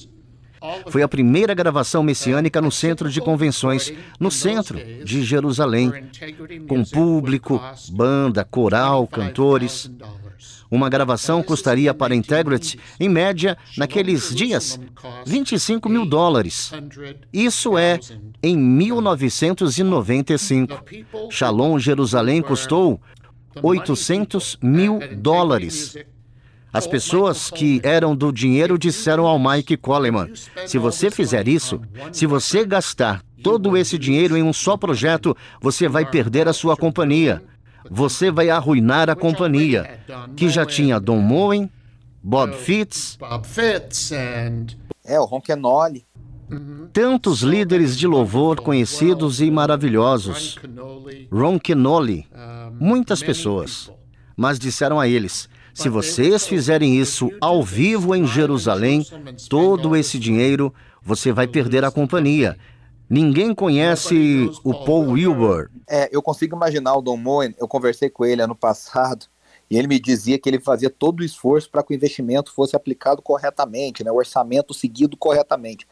Foi 0.89 1.03
a 1.03 1.09
primeira 1.09 1.55
gravação 1.55 2.03
messiânica 2.03 2.61
no 2.61 2.71
centro 2.71 3.09
de 3.11 3.19
convenções, 3.21 3.91
no 4.21 4.31
centro 4.31 4.79
de 5.05 5.25
Jerusalém, 5.25 5.91
com 6.69 6.85
público, 6.85 7.61
banda, 7.91 8.45
coral, 8.45 9.09
cantores. 9.09 9.91
Uma 10.71 10.89
gravação 10.89 11.43
custaria 11.43 11.93
para 11.93 12.15
a 12.15 12.17
Integrity, 12.17 12.79
em 12.99 13.09
média, 13.09 13.59
naqueles 13.77 14.35
dias, 14.35 14.81
25 15.27 15.89
mil 15.89 16.07
dólares. 16.07 16.71
Isso 17.33 17.77
é 17.77 17.99
em 18.43 18.57
1995. 18.57 20.85
Shalom 21.31 21.79
Jerusalém 21.79 22.41
custou 22.41 23.01
800 23.61 24.59
mil 24.63 25.01
dólares. 25.17 25.97
As 26.73 26.87
pessoas 26.87 27.51
que 27.51 27.81
eram 27.83 28.17
do 28.17 28.33
dinheiro 28.33 28.79
disseram 28.79 29.27
ao 29.27 29.39
Mike 29.39 29.77
Coleman: 29.77 30.31
se 30.67 30.79
você 30.79 31.11
fizer 31.11 31.47
isso, 31.47 31.81
se 32.11 32.25
você 32.27 32.65
gastar 32.65 33.23
todo 33.43 33.77
esse 33.77 33.99
dinheiro 33.99 34.37
em 34.37 34.43
um 34.43 34.53
só 34.53 34.77
projeto, 34.77 35.37
você 35.61 35.89
vai 35.89 36.09
perder 36.09 36.49
a 36.49 36.53
sua 36.53 36.77
companhia. 36.77 37.43
Você 37.91 38.31
vai 38.31 38.49
arruinar 38.49 39.11
a 39.11 39.17
companhia, 39.17 40.01
que 40.37 40.49
já 40.49 40.65
tinha 40.65 41.01
Don 41.01 41.19
Moen, 41.19 41.69
Bob 42.23 42.55
Fitts, 42.55 43.19
é, 45.05 45.19
o 45.19 45.25
Ronquenoli. 45.25 46.07
Tantos 46.93 47.41
líderes 47.41 47.97
de 47.97 48.07
louvor 48.07 48.61
conhecidos 48.61 49.41
e 49.41 49.51
maravilhosos. 49.51 50.59
Ron 51.31 51.59
Kenoli, 51.59 52.27
muitas 52.79 53.23
pessoas. 53.23 53.91
Mas 54.37 54.59
disseram 54.59 54.99
a 54.99 55.09
eles: 55.09 55.49
se 55.75 55.89
vocês 55.89 56.47
fizerem 56.47 56.99
isso 56.99 57.31
ao 57.41 57.63
vivo 57.63 58.15
em 58.15 58.27
Jerusalém, 58.27 59.07
todo 59.49 59.97
esse 59.97 60.19
dinheiro, 60.19 60.73
você 61.03 61.33
vai 61.33 61.47
perder 61.47 61.85
a 61.85 61.91
companhia. 61.91 62.59
Ninguém 63.09 63.55
conhece 63.55 64.51
o 64.65 64.73
Paul 64.73 65.11
Wilbur. 65.11 65.71
É, 65.89 66.09
eu 66.11 66.23
consigo 66.23 66.57
imaginar 66.57 66.95
o 66.95 67.03
Don 67.03 67.17
Moen, 67.17 67.55
eu 67.59 67.69
conversei 67.69 68.09
com 68.09 68.25
ele 68.25 68.41
ano 68.41 68.55
passado, 68.55 69.27
e 69.69 69.79
ele 69.79 69.87
me 69.87 69.99
dizia 69.99 70.39
que 70.39 70.49
ele 70.49 70.61
fazia 70.61 70.91
todo 70.91 71.21
o 71.21 71.25
esforço 71.25 71.71
para 71.71 71.83
que 71.83 71.93
o 71.93 71.97
investimento 71.97 72.53
fosse 72.53 72.77
aplicado 72.77 73.23
corretamente, 73.23 74.05
né, 74.05 74.11
o 74.11 74.17
orçamento 74.17 74.75
seguido 74.75 75.17
corretamente. 75.17 75.87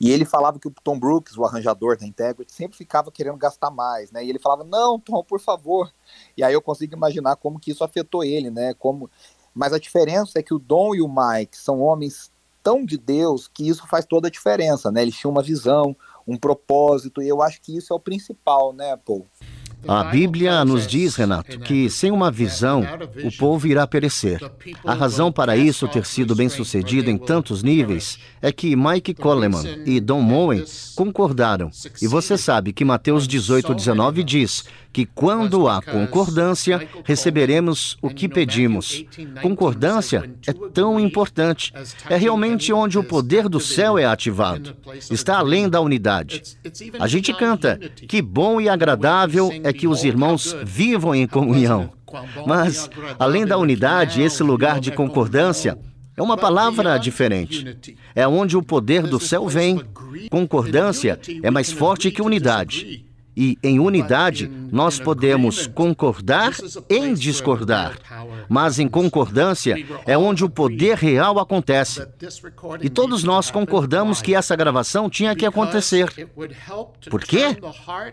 E 0.00 0.10
ele 0.10 0.24
falava 0.24 0.58
que 0.58 0.68
o 0.68 0.74
Tom 0.82 0.98
Brooks, 0.98 1.36
o 1.36 1.44
arranjador 1.44 1.96
da 1.96 2.06
Integrity, 2.06 2.52
sempre 2.52 2.76
ficava 2.76 3.10
querendo 3.12 3.36
gastar 3.36 3.70
mais, 3.70 4.10
né? 4.10 4.24
E 4.24 4.28
ele 4.28 4.38
falava: 4.38 4.64
"Não, 4.64 4.98
Tom, 4.98 5.22
por 5.22 5.40
favor". 5.40 5.92
E 6.36 6.42
aí 6.42 6.52
eu 6.52 6.62
consigo 6.62 6.94
imaginar 6.94 7.36
como 7.36 7.60
que 7.60 7.70
isso 7.70 7.84
afetou 7.84 8.24
ele, 8.24 8.50
né? 8.50 8.74
Como 8.74 9.10
mas 9.54 9.72
a 9.72 9.78
diferença 9.78 10.40
é 10.40 10.42
que 10.42 10.52
o 10.52 10.58
Dom 10.58 10.96
e 10.96 11.00
o 11.00 11.08
Mike 11.08 11.56
são 11.56 11.80
homens 11.80 12.32
tão 12.62 12.84
de 12.84 12.98
Deus 12.98 13.46
que 13.46 13.68
isso 13.68 13.86
faz 13.86 14.04
toda 14.04 14.26
a 14.26 14.30
diferença, 14.30 14.90
né? 14.90 15.02
Eles 15.02 15.14
tinham 15.14 15.30
uma 15.30 15.42
visão, 15.42 15.94
um 16.26 16.36
propósito, 16.36 17.22
e 17.22 17.28
eu 17.28 17.40
acho 17.40 17.60
que 17.60 17.76
isso 17.76 17.92
é 17.92 17.96
o 17.96 18.00
principal, 18.00 18.72
né, 18.72 18.96
Paul? 18.96 19.26
A 19.86 20.04
Bíblia 20.04 20.64
nos 20.64 20.86
diz, 20.86 21.16
Renato, 21.16 21.58
que 21.60 21.90
sem 21.90 22.10
uma 22.10 22.30
visão 22.30 22.82
o 23.22 23.30
povo 23.36 23.66
irá 23.66 23.86
perecer. 23.86 24.40
A 24.84 24.94
razão 24.94 25.30
para 25.30 25.56
isso 25.56 25.88
ter 25.88 26.04
sido 26.06 26.34
bem 26.34 26.48
sucedido 26.48 27.10
em 27.10 27.18
tantos 27.18 27.62
níveis 27.62 28.18
é 28.40 28.50
que 28.50 28.74
Mike 28.76 29.14
Coleman 29.14 29.82
e 29.84 30.00
Don 30.00 30.20
Moen 30.20 30.64
concordaram. 30.94 31.70
E 32.00 32.06
você 32.06 32.38
sabe 32.38 32.72
que 32.72 32.84
Mateus 32.84 33.26
18, 33.28 33.74
19 33.74 34.22
diz 34.22 34.64
que 34.94 35.04
quando 35.04 35.66
há 35.66 35.82
concordância, 35.82 36.88
receberemos 37.02 37.98
o 38.00 38.08
que 38.08 38.28
pedimos. 38.28 39.04
Concordância 39.42 40.30
é 40.46 40.52
tão 40.52 41.00
importante. 41.00 41.72
É 42.08 42.16
realmente 42.16 42.72
onde 42.72 42.96
o 42.96 43.02
poder 43.02 43.48
do 43.48 43.58
céu 43.58 43.98
é 43.98 44.04
ativado. 44.04 44.76
Está 45.10 45.38
além 45.38 45.68
da 45.68 45.80
unidade. 45.80 46.42
A 47.00 47.08
gente 47.08 47.34
canta: 47.34 47.76
que 48.08 48.22
bom 48.22 48.60
e 48.60 48.68
agradável 48.68 49.50
é 49.64 49.72
que 49.72 49.88
os 49.88 50.04
irmãos 50.04 50.56
vivam 50.64 51.12
em 51.12 51.26
comunhão. 51.26 51.90
Mas, 52.46 52.88
além 53.18 53.44
da 53.44 53.58
unidade, 53.58 54.22
esse 54.22 54.44
lugar 54.44 54.78
de 54.78 54.92
concordância 54.92 55.76
é 56.16 56.22
uma 56.22 56.36
palavra 56.36 56.96
diferente. 56.98 57.76
É 58.14 58.28
onde 58.28 58.56
o 58.56 58.62
poder 58.62 59.02
do 59.02 59.18
céu 59.18 59.48
vem. 59.48 59.82
Concordância 60.30 61.18
é 61.42 61.50
mais 61.50 61.72
forte 61.72 62.12
que 62.12 62.22
unidade. 62.22 63.04
E 63.36 63.58
em 63.62 63.80
unidade, 63.80 64.50
nós 64.70 64.98
podemos 64.98 65.66
concordar 65.66 66.52
em 66.88 67.14
discordar. 67.14 67.96
Mas 68.48 68.78
em 68.78 68.88
concordância 68.88 69.76
é 70.06 70.16
onde 70.16 70.44
o 70.44 70.50
poder 70.50 70.96
real 70.96 71.38
acontece. 71.38 72.06
E 72.80 72.88
todos 72.88 73.24
nós 73.24 73.50
concordamos 73.50 74.22
que 74.22 74.34
essa 74.34 74.54
gravação 74.54 75.10
tinha 75.10 75.34
que 75.34 75.46
acontecer. 75.46 76.08
Por 77.10 77.22
quê? 77.22 77.56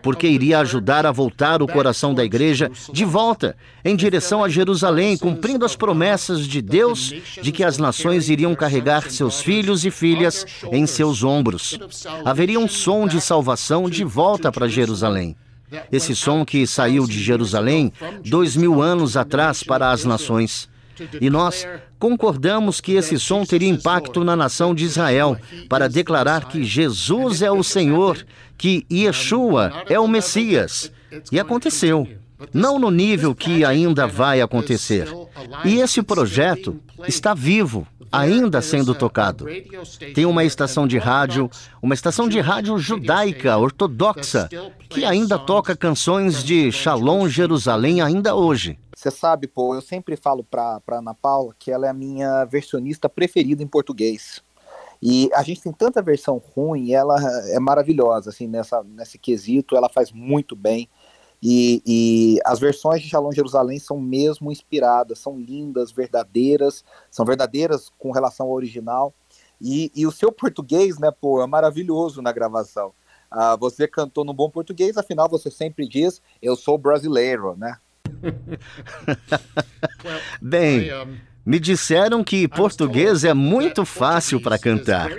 Porque 0.02 0.26
iria 0.26 0.58
ajudar 0.60 1.06
a 1.06 1.12
voltar 1.12 1.62
o 1.62 1.68
coração 1.68 2.14
da 2.14 2.24
igreja 2.24 2.70
de 2.92 3.04
volta, 3.04 3.56
em 3.84 3.94
direção 3.94 4.42
a 4.42 4.48
Jerusalém, 4.48 5.16
cumprindo 5.16 5.64
as 5.64 5.76
promessas 5.76 6.46
de 6.46 6.60
Deus 6.60 7.12
de 7.40 7.52
que 7.52 7.64
as 7.64 7.78
nações 7.78 8.28
iriam 8.28 8.54
carregar 8.54 9.10
seus 9.10 9.40
filhos 9.40 9.84
e 9.84 9.90
filhas 9.90 10.46
em 10.70 10.86
seus 10.86 11.22
ombros. 11.22 11.78
Haveria 12.24 12.58
um 12.58 12.68
som 12.68 13.06
de 13.06 13.20
salvação 13.20 13.88
de 13.88 14.04
volta 14.04 14.50
para 14.50 14.68
Jerusalém. 14.68 15.11
Esse 15.90 16.14
som 16.14 16.44
que 16.44 16.66
saiu 16.66 17.06
de 17.06 17.22
Jerusalém 17.22 17.92
dois 18.24 18.56
mil 18.56 18.82
anos 18.82 19.16
atrás 19.16 19.62
para 19.62 19.90
as 19.90 20.04
nações. 20.04 20.68
E 21.20 21.30
nós 21.30 21.66
concordamos 21.98 22.80
que 22.80 22.92
esse 22.92 23.18
som 23.18 23.44
teria 23.44 23.68
impacto 23.68 24.22
na 24.22 24.36
nação 24.36 24.74
de 24.74 24.84
Israel 24.84 25.36
para 25.68 25.88
declarar 25.88 26.48
que 26.48 26.62
Jesus 26.62 27.42
é 27.42 27.50
o 27.50 27.62
Senhor, 27.62 28.24
que 28.58 28.84
Yeshua 28.92 29.84
é 29.88 29.98
o 29.98 30.06
Messias. 30.06 30.92
E 31.30 31.40
aconteceu. 31.40 32.06
Não 32.52 32.78
no 32.78 32.90
nível 32.90 33.34
que 33.34 33.64
ainda 33.64 34.06
vai 34.06 34.40
acontecer. 34.40 35.08
E 35.64 35.76
esse 35.80 36.02
projeto 36.02 36.80
está 37.06 37.34
vivo, 37.34 37.86
ainda 38.12 38.60
sendo 38.60 38.94
tocado. 38.94 39.46
Tem 40.14 40.26
uma 40.26 40.44
estação 40.44 40.86
de 40.86 40.98
rádio, 40.98 41.50
uma 41.82 41.94
estação 41.94 42.28
de 42.28 42.38
rádio 42.40 42.78
judaica 42.78 43.56
ortodoxa, 43.56 44.48
que 44.88 45.04
ainda 45.04 45.38
toca 45.38 45.74
canções 45.74 46.44
de 46.44 46.70
Shalom 46.70 47.28
Jerusalém 47.28 48.00
ainda 48.00 48.34
hoje. 48.34 48.78
Você 48.94 49.10
sabe, 49.10 49.48
pô, 49.48 49.74
eu 49.74 49.80
sempre 49.80 50.16
falo 50.16 50.44
para 50.44 50.80
Ana 50.90 51.14
Paula 51.14 51.54
que 51.58 51.72
ela 51.72 51.86
é 51.86 51.90
a 51.90 51.94
minha 51.94 52.44
versionista 52.44 53.08
preferida 53.08 53.62
em 53.62 53.66
português. 53.66 54.42
E 55.02 55.28
a 55.34 55.42
gente 55.42 55.60
tem 55.60 55.72
tanta 55.72 56.00
versão 56.00 56.40
ruim, 56.54 56.92
ela 56.92 57.16
é 57.48 57.58
maravilhosa, 57.58 58.30
assim, 58.30 58.46
nessa, 58.46 58.84
nesse 58.84 59.18
quesito, 59.18 59.76
ela 59.76 59.88
faz 59.88 60.12
muito 60.12 60.54
bem. 60.54 60.88
E, 61.42 61.82
e, 61.84 62.38
as 62.44 62.60
versões 62.60 63.02
de 63.02 63.08
Shalom 63.08 63.32
Jerusalém 63.32 63.78
são 63.78 64.00
mesmo 64.00 64.52
inspiradas, 64.52 65.18
são 65.18 65.36
lindas, 65.36 65.90
verdadeiras, 65.90 66.84
são 67.10 67.26
verdadeiras 67.26 67.90
com 67.98 68.12
relação 68.12 68.46
ao 68.46 68.52
original. 68.52 69.12
E, 69.60 69.90
e 69.94 70.06
o 70.06 70.12
seu 70.12 70.30
português, 70.30 70.98
né, 70.98 71.10
pô, 71.10 71.42
é 71.42 71.46
maravilhoso 71.46 72.22
na 72.22 72.30
gravação. 72.30 72.92
Ah, 73.30 73.56
você 73.56 73.88
cantou 73.88 74.24
no 74.24 74.34
bom 74.34 74.50
português, 74.50 74.96
afinal 74.96 75.28
você 75.28 75.50
sempre 75.50 75.88
diz, 75.88 76.22
eu 76.40 76.54
sou 76.54 76.78
brasileiro, 76.78 77.56
né? 77.56 77.76
Bem, 80.40 80.90
me 81.44 81.58
disseram 81.58 82.22
que 82.22 82.46
português 82.46 83.24
é 83.24 83.34
muito 83.34 83.84
fácil 83.84 84.40
para 84.40 84.58
cantar. 84.58 85.10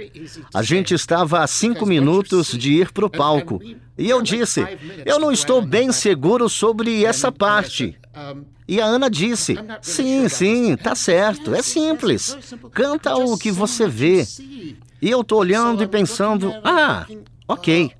A 0.53 0.61
gente 0.63 0.93
estava 0.93 1.41
a 1.41 1.47
cinco 1.47 1.85
minutos 1.85 2.47
de 2.47 2.73
ir 2.73 2.91
para 2.91 3.05
o 3.05 3.09
palco. 3.09 3.59
E 3.97 4.09
eu 4.09 4.21
disse: 4.21 4.65
Eu 5.05 5.19
não 5.19 5.31
estou 5.31 5.61
bem 5.61 5.91
seguro 5.91 6.49
sobre 6.49 7.03
essa 7.05 7.31
parte. 7.31 7.97
E 8.67 8.79
a 8.79 8.85
Ana 8.85 9.09
disse: 9.09 9.55
Sim, 9.81 10.29
sim, 10.29 10.75
tá 10.77 10.95
certo, 10.95 11.53
é 11.53 11.61
simples. 11.61 12.37
Canta 12.71 13.15
o 13.15 13.37
que 13.37 13.51
você 13.51 13.87
vê. 13.87 14.25
E 15.01 15.09
eu 15.09 15.21
estou 15.21 15.39
olhando 15.39 15.83
e 15.83 15.87
pensando: 15.87 16.53
Ah, 16.63 17.05
Ok. 17.53 17.91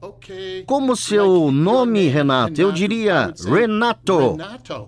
Como 0.66 0.96
seu 0.96 1.52
nome, 1.52 2.08
Renato? 2.08 2.60
Eu 2.60 2.72
diria 2.72 3.32
Renato. 3.46 4.38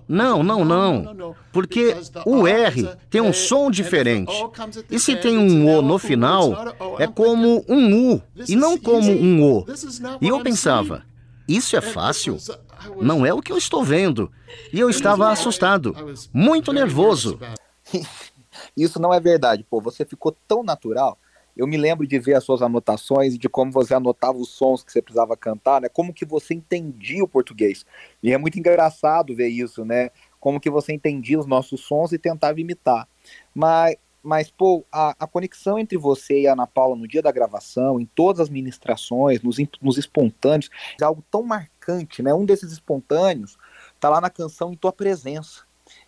Não, 0.08 0.42
não, 0.42 0.66
não. 0.66 1.36
Porque 1.52 1.96
o 2.26 2.48
R 2.48 2.90
tem 3.10 3.22
um 3.22 3.32
som 3.32 3.70
diferente. 3.70 4.34
E 4.90 5.00
se 5.00 5.16
tem 5.16 5.38
um 5.38 5.78
O 5.78 5.82
no 5.82 6.00
final, 6.00 6.54
é 6.98 7.06
como 7.06 7.64
um 7.68 8.14
U 8.14 8.22
e 8.48 8.56
não 8.56 8.78
como 8.78 9.12
um 9.12 9.44
O. 9.44 9.66
E 10.20 10.28
eu 10.28 10.42
pensava, 10.42 11.04
isso 11.48 11.76
é 11.78 11.82
fácil? 11.82 12.38
Não 13.02 13.26
é 13.26 13.34
o 13.34 13.42
que 13.42 13.52
eu 13.52 13.58
estou 13.58 13.84
vendo. 13.84 14.32
E 14.74 14.80
eu 14.80 14.90
estava 14.90 15.32
assustado, 15.32 15.96
muito 16.34 16.74
nervoso. 16.74 17.40
Isso 18.76 19.02
não 19.02 19.14
é 19.14 19.20
verdade, 19.20 19.66
pô. 19.70 19.82
Você 19.82 20.06
ficou 20.06 20.36
tão 20.48 20.64
natural 20.64 21.18
eu 21.56 21.66
me 21.66 21.78
lembro 21.78 22.06
de 22.06 22.20
ver 22.20 22.36
as 22.36 22.44
suas 22.44 22.62
anotações 22.62 23.34
e 23.34 23.38
de 23.38 23.48
como 23.48 23.72
você 23.72 23.94
anotava 23.94 24.38
os 24.38 24.50
sons 24.50 24.84
que 24.84 24.92
você 24.92 25.02
precisava 25.02 25.38
cantar, 25.38 25.82
né? 25.82 25.90
Como 25.90 26.14
que 26.14 26.26
você 26.26 26.54
entendia 26.54 27.24
o 27.24 27.28
português. 27.28 27.86
E 28.22 28.34
é 28.34 28.38
muito 28.38 28.60
engraçado 28.60 29.36
ver 29.36 29.48
isso, 29.48 29.86
né? 29.86 30.10
Como 30.40 30.60
que 30.60 30.70
você 30.70 30.94
entendia 30.94 31.40
os 31.40 31.46
nossos 31.46 31.82
sons 31.82 32.12
e 32.12 32.20
tentava 32.20 32.60
imitar. 32.60 33.08
Mas, 33.54 33.96
mas 34.22 34.52
pô, 34.52 34.86
a, 34.92 35.16
a 35.18 35.28
conexão 35.28 35.80
entre 35.80 35.98
você 35.98 36.42
e 36.42 36.48
a 36.48 36.54
Ana 36.54 36.68
Paula 36.68 36.96
no 36.96 37.08
dia 37.08 37.22
da 37.22 37.32
gravação, 37.32 38.00
em 38.00 38.06
todas 38.06 38.42
as 38.42 38.50
ministrações, 38.50 39.42
nos, 39.42 39.58
nos 39.82 39.98
espontâneos, 39.98 40.70
é 41.00 41.06
algo 41.06 41.24
tão 41.32 41.42
marcante, 41.42 42.22
né? 42.22 42.34
Um 42.34 42.46
desses 42.46 42.74
espontâneos 42.74 43.58
tá 44.00 44.10
lá 44.10 44.20
na 44.20 44.30
canção 44.30 44.74
Em 44.74 44.76
Tua 44.76 44.92
Presença. 44.92 45.64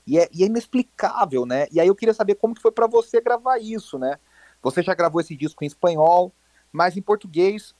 E 0.05 0.17
é, 0.17 0.27
e 0.33 0.43
é 0.43 0.47
inexplicável, 0.47 1.45
né? 1.45 1.67
E 1.71 1.79
aí 1.79 1.87
eu 1.87 1.95
queria 1.95 2.13
saber 2.13 2.35
como 2.35 2.53
que 2.53 2.61
foi 2.61 2.71
para 2.71 2.87
você 2.87 3.21
gravar 3.21 3.59
isso, 3.59 3.97
né? 3.97 4.17
Você 4.61 4.81
já 4.81 4.93
gravou 4.93 5.21
esse 5.21 5.35
disco 5.35 5.63
em 5.63 5.67
espanhol, 5.67 6.31
mas 6.71 6.97
em 6.97 7.01
português 7.01 7.73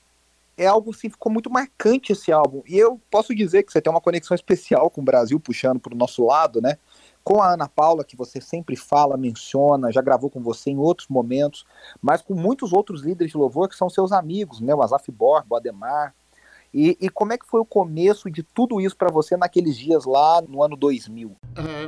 é 0.58 0.66
algo 0.66 0.90
assim, 0.90 1.10
ficou 1.10 1.32
muito 1.32 1.52
marcante 1.52 2.12
esse 2.12 2.32
álbum. 2.32 2.64
E 2.68 2.78
eu 2.78 3.00
posso 3.12 3.34
dizer 3.36 3.64
que 3.64 3.72
você 3.72 3.80
tem 3.80 3.94
uma 3.94 4.02
conexão 4.02 4.34
especial 4.34 4.90
com 4.90 5.02
o 5.02 5.04
Brasil, 5.04 5.40
puxando 5.40 5.80
para 5.80 5.94
o 5.94 5.98
nosso 5.98 6.26
lado, 6.26 6.60
né? 6.60 6.78
Com 7.24 7.42
a 7.42 7.54
Ana 7.54 7.70
Paula, 7.70 8.04
que 8.04 8.16
você 8.16 8.42
sempre 8.42 8.76
fala, 8.76 9.16
menciona, 9.18 9.92
já 9.92 10.02
gravou 10.02 10.30
com 10.30 10.42
você 10.42 10.72
em 10.72 10.78
outros 10.78 11.08
momentos, 11.10 11.64
mas 12.02 12.22
com 12.22 12.34
muitos 12.34 12.74
outros 12.74 13.04
líderes 13.04 13.32
de 13.32 13.38
louvor 13.38 13.70
que 13.70 13.76
são 13.76 13.90
seus 13.90 14.12
amigos, 14.12 14.60
né? 14.60 14.74
O 14.74 14.82
Azaf 14.82 15.12
Borba, 15.12 15.48
o 15.52 15.56
Ademar. 15.58 16.16
E, 16.74 16.98
e, 17.00 17.10
como 17.10 17.32
é 17.32 17.38
que 17.38 17.46
foi 17.46 17.62
o 17.62 17.66
começo 17.66 18.30
de 18.30 18.44
tudo 18.44 18.82
isso 18.82 18.96
para 18.96 19.10
você 19.10 19.38
naqueles 19.38 19.78
dias 19.78 20.06
lá 20.06 20.42
no 20.42 20.62
ano 20.62 20.76
2000? 20.76 21.36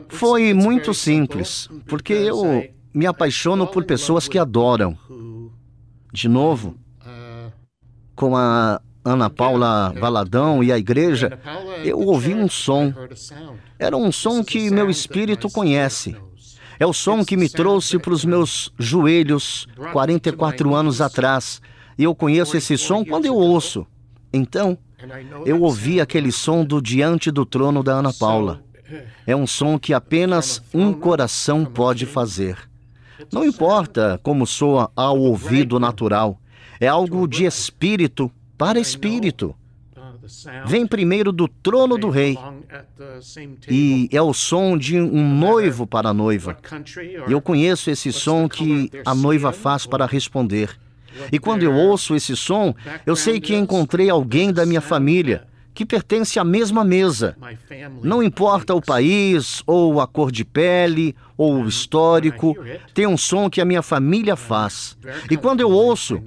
Foi 0.08 0.54
muito 0.54 0.93
simples, 0.93 1.67
porque 1.88 2.13
eu 2.13 2.63
me 2.93 3.06
apaixono 3.06 3.67
por 3.67 3.84
pessoas 3.84 4.28
que 4.28 4.38
adoram. 4.38 4.97
De 6.12 6.28
novo, 6.28 6.75
com 8.15 8.36
a 8.36 8.82
Ana 9.04 9.30
Paula 9.30 9.93
Valadão 9.99 10.63
e 10.63 10.71
a 10.71 10.78
igreja, 10.78 11.39
eu 11.84 11.99
ouvi 11.99 12.34
um 12.34 12.49
som. 12.49 12.93
Era 13.78 13.95
um 13.95 14.12
som 14.12 14.43
que 14.43 14.69
meu 14.69 14.89
espírito 14.89 15.49
conhece. 15.49 16.15
É 16.80 16.86
o 16.86 16.93
som 16.93 17.25
que 17.25 17.36
me 17.36 17.49
trouxe 17.49 17.99
para 17.99 18.13
os 18.13 18.23
meus 18.23 18.71
joelhos 18.78 19.67
44 19.91 20.73
anos 20.73 21.02
atrás. 21.02 21.62
E 21.97 22.04
eu 22.04 22.15
conheço 22.15 22.56
esse 22.56 22.78
som 22.78 23.04
quando 23.04 23.25
eu 23.25 23.36
ouço. 23.36 23.86
Então, 24.32 24.78
eu 25.45 25.62
ouvi 25.62 25.99
aquele 25.99 26.32
som 26.32 26.63
do 26.63 26.82
diante 26.82 27.32
do 27.32 27.45
trono 27.45 27.84
da 27.84 27.93
Ana 27.93 28.13
Paula. 28.13 28.63
É 29.25 29.36
um 29.36 29.45
som 29.45 29.78
que 29.78 29.93
apenas 29.93 30.62
um 30.73 30.93
coração 30.93 31.65
pode 31.65 32.06
fazer. 32.06 32.68
Não 33.32 33.43
importa 33.43 34.19
como 34.23 34.45
soa 34.47 34.91
ao 34.95 35.19
ouvido 35.19 35.79
natural, 35.79 36.39
é 36.79 36.88
algo 36.88 37.27
de 37.27 37.45
espírito 37.45 38.32
para 38.58 38.79
espírito. 38.79 39.55
Vem 40.65 40.86
primeiro 40.86 41.32
do 41.32 41.47
trono 41.47 41.97
do 41.97 42.10
rei 42.10 42.38
e 43.67 44.08
é 44.12 44.21
o 44.21 44.34
som 44.34 44.77
de 44.77 44.99
um 44.99 45.36
noivo 45.36 45.88
para 45.88 46.10
a 46.10 46.13
noiva. 46.13 46.58
E 47.27 47.32
eu 47.32 47.41
conheço 47.41 47.89
esse 47.89 48.13
som 48.13 48.47
que 48.47 48.91
a 49.05 49.15
noiva 49.15 49.51
faz 49.51 49.86
para 49.86 50.05
responder. 50.05 50.77
E 51.32 51.39
quando 51.39 51.63
eu 51.63 51.73
ouço 51.73 52.15
esse 52.15 52.36
som, 52.36 52.75
eu 53.05 53.15
sei 53.15 53.39
que 53.39 53.55
encontrei 53.55 54.10
alguém 54.10 54.53
da 54.53 54.65
minha 54.65 54.82
família 54.82 55.47
que 55.80 55.86
pertence 55.86 56.38
à 56.38 56.44
mesma 56.44 56.84
mesa. 56.84 57.38
Não 58.04 58.22
importa 58.22 58.76
o 58.76 58.82
país, 58.82 59.63
ou 59.65 60.02
a 60.02 60.08
cor 60.08 60.30
de 60.30 60.44
pele, 60.44 61.15
ou 61.38 61.54
o 61.54 61.70
histórico, 61.70 62.54
tem 62.94 63.08
um 63.08 63.15
som 63.15 63.50
que 63.50 63.62
a 63.62 63.65
minha 63.65 63.82
família 63.82 64.36
faz. 64.36 64.98
E 65.32 65.38
quando 65.38 65.62
eu 65.62 65.72
ouço, 65.72 66.22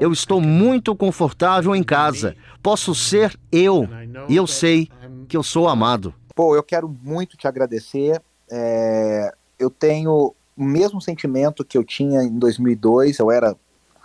eu 0.00 0.10
estou 0.10 0.40
muito 0.40 0.96
confortável 0.96 1.76
em 1.76 1.82
casa. 1.82 2.34
Posso 2.62 2.94
ser 2.94 3.38
eu, 3.52 3.86
e 4.26 4.36
eu 4.36 4.46
sei 4.46 4.88
que 5.28 5.36
eu 5.36 5.42
sou 5.42 5.68
amado. 5.68 6.14
Pô, 6.34 6.56
eu 6.56 6.62
quero 6.62 6.88
muito 6.88 7.36
te 7.36 7.46
agradecer. 7.46 8.22
É... 8.50 9.34
Eu 9.58 9.68
tenho 9.68 10.34
o 10.56 10.64
mesmo 10.64 10.98
sentimento 10.98 11.62
que 11.62 11.76
eu 11.76 11.84
tinha 11.84 12.22
em 12.22 12.38
2002. 12.38 13.18
Eu 13.18 13.30
era 13.30 13.54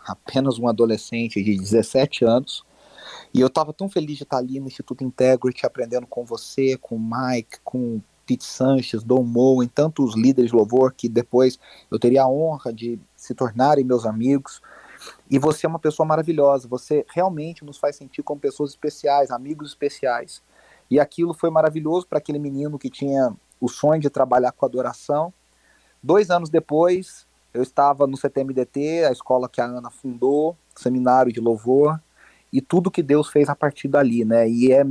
apenas 0.05 0.59
um 0.59 0.67
adolescente 0.67 1.41
de 1.41 1.57
17 1.57 2.25
anos 2.25 2.67
e 3.33 3.41
eu 3.41 3.47
estava 3.47 3.71
tão 3.71 3.89
feliz 3.89 4.17
de 4.17 4.23
estar 4.23 4.37
ali 4.37 4.59
no 4.59 4.67
Instituto 4.67 5.03
Integrity, 5.03 5.65
aprendendo 5.65 6.07
com 6.07 6.25
você, 6.25 6.77
com 6.77 6.95
o 6.95 6.99
Mike, 6.99 7.59
com 7.63 7.97
o 7.97 8.03
Pete 8.25 8.43
Sanches, 8.43 9.03
Dom 9.03 9.23
Moen, 9.23 9.67
tantos 9.67 10.15
líderes 10.15 10.51
de 10.51 10.57
louvor 10.57 10.93
que 10.93 11.07
depois 11.07 11.59
eu 11.91 11.99
teria 11.99 12.23
a 12.23 12.27
honra 12.27 12.73
de 12.73 12.99
se 13.15 13.33
tornarem 13.33 13.83
meus 13.83 14.05
amigos. 14.05 14.61
E 15.29 15.39
você 15.39 15.65
é 15.65 15.69
uma 15.69 15.79
pessoa 15.79 16.05
maravilhosa, 16.05 16.67
você 16.67 17.05
realmente 17.13 17.63
nos 17.63 17.77
faz 17.77 17.95
sentir 17.95 18.23
como 18.23 18.41
pessoas 18.41 18.71
especiais, 18.71 19.31
amigos 19.31 19.69
especiais. 19.69 20.41
E 20.89 20.99
aquilo 20.99 21.33
foi 21.33 21.49
maravilhoso 21.49 22.07
para 22.07 22.17
aquele 22.17 22.39
menino 22.39 22.79
que 22.79 22.89
tinha 22.89 23.33
o 23.61 23.67
sonho 23.67 24.01
de 24.01 24.09
trabalhar 24.09 24.51
com 24.51 24.65
adoração. 24.65 25.31
Dois 26.01 26.29
anos 26.29 26.49
depois, 26.49 27.27
eu 27.53 27.61
estava 27.61 28.07
no 28.07 28.17
CTMDT, 28.17 29.05
a 29.05 29.11
escola 29.11 29.47
que 29.47 29.61
a 29.61 29.65
Ana 29.65 29.89
fundou, 29.91 30.57
seminário 30.75 31.31
de 31.31 31.39
louvor, 31.39 31.99
e 32.51 32.61
tudo 32.61 32.91
que 32.91 33.03
Deus 33.03 33.29
fez 33.29 33.49
a 33.49 33.55
partir 33.55 33.87
dali, 33.87 34.25
né? 34.25 34.49
E 34.49 34.71
é 34.71 34.85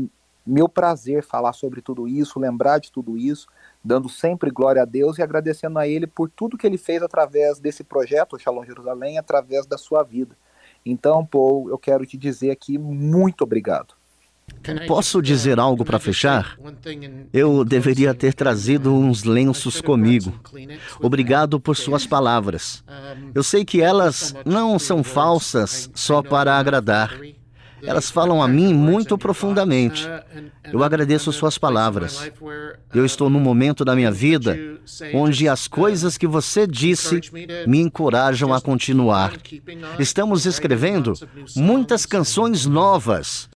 meu 0.46 0.68
prazer 0.68 1.22
falar 1.22 1.52
sobre 1.52 1.82
tudo 1.82 2.08
isso, 2.08 2.40
lembrar 2.40 2.78
de 2.78 2.90
tudo 2.90 3.18
isso, 3.18 3.46
dando 3.84 4.08
sempre 4.08 4.50
glória 4.50 4.82
a 4.82 4.86
Deus 4.86 5.18
e 5.18 5.22
agradecendo 5.22 5.78
a 5.78 5.86
Ele 5.86 6.06
por 6.06 6.30
tudo 6.30 6.56
que 6.56 6.66
Ele 6.66 6.78
fez 6.78 7.02
através 7.02 7.58
desse 7.58 7.84
projeto, 7.84 8.38
Shalom 8.38 8.64
Jerusalém, 8.64 9.18
através 9.18 9.66
da 9.66 9.76
sua 9.76 10.02
vida. 10.02 10.36
Então, 10.84 11.24
Paul, 11.24 11.68
eu 11.68 11.76
quero 11.76 12.06
te 12.06 12.16
dizer 12.16 12.50
aqui 12.50 12.78
muito 12.78 13.42
obrigado. 13.42 13.98
Posso 14.86 15.20
dizer 15.20 15.58
algo 15.58 15.84
para 15.84 15.98
fechar? 15.98 16.58
Eu 17.32 17.64
deveria 17.64 18.14
ter 18.14 18.32
trazido 18.32 18.92
uns 18.92 19.22
lenços 19.22 19.80
comigo. 19.80 20.32
Obrigado 21.00 21.60
por 21.60 21.76
suas 21.76 22.06
palavras. 22.06 22.82
Eu 23.34 23.42
sei 23.42 23.64
que 23.64 23.82
elas 23.82 24.34
não 24.44 24.78
são 24.78 25.04
falsas 25.04 25.90
só 25.94 26.22
para 26.22 26.58
agradar. 26.58 27.18
Elas 27.82 28.10
falam 28.10 28.42
a 28.42 28.48
mim 28.48 28.74
muito 28.74 29.16
profundamente. 29.16 30.08
Eu 30.72 30.82
agradeço 30.82 31.32
suas 31.32 31.58
palavras. 31.58 32.30
Eu 32.94 33.04
estou 33.04 33.30
num 33.30 33.40
momento 33.40 33.84
da 33.84 33.94
minha 33.94 34.10
vida 34.10 34.58
onde 35.14 35.48
as 35.48 35.68
coisas 35.68 36.16
que 36.16 36.26
você 36.26 36.66
disse 36.66 37.20
me 37.66 37.80
encorajam 37.80 38.52
a 38.52 38.60
continuar. 38.60 39.32
Estamos 39.98 40.46
escrevendo 40.46 41.14
muitas 41.56 42.06
canções 42.06 42.66
novas. 42.66 43.48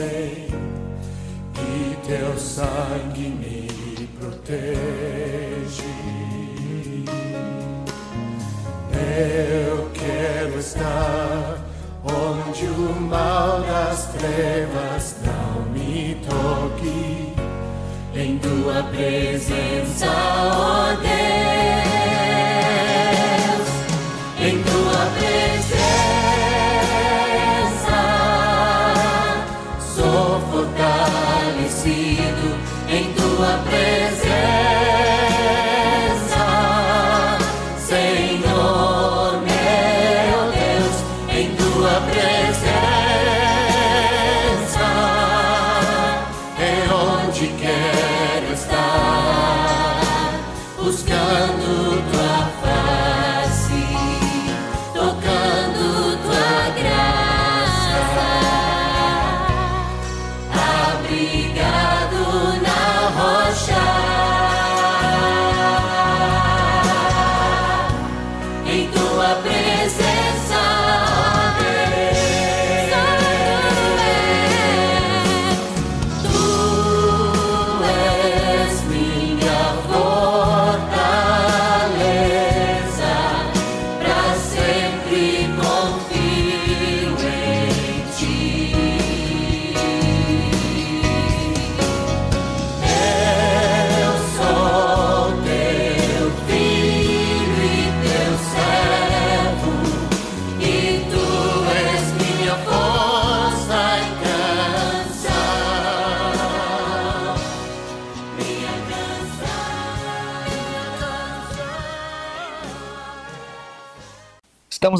sei 0.00 0.48
que 1.52 1.96
teu 2.08 2.38
sangue 2.38 3.28
me 3.28 4.06
protege. 4.18 5.82
Eu 8.94 9.90
quero 9.92 10.58
estar 10.58 11.58
onde 12.02 12.64
o 12.64 13.00
mal 13.00 13.60
das 13.60 14.06
trevas 14.14 15.16
não 15.22 15.70
me 15.70 16.16
toque, 16.26 17.34
em 18.14 18.38
tua 18.38 18.82
presença, 18.84 20.06
ó 20.06 20.94
Deus. 20.94 21.19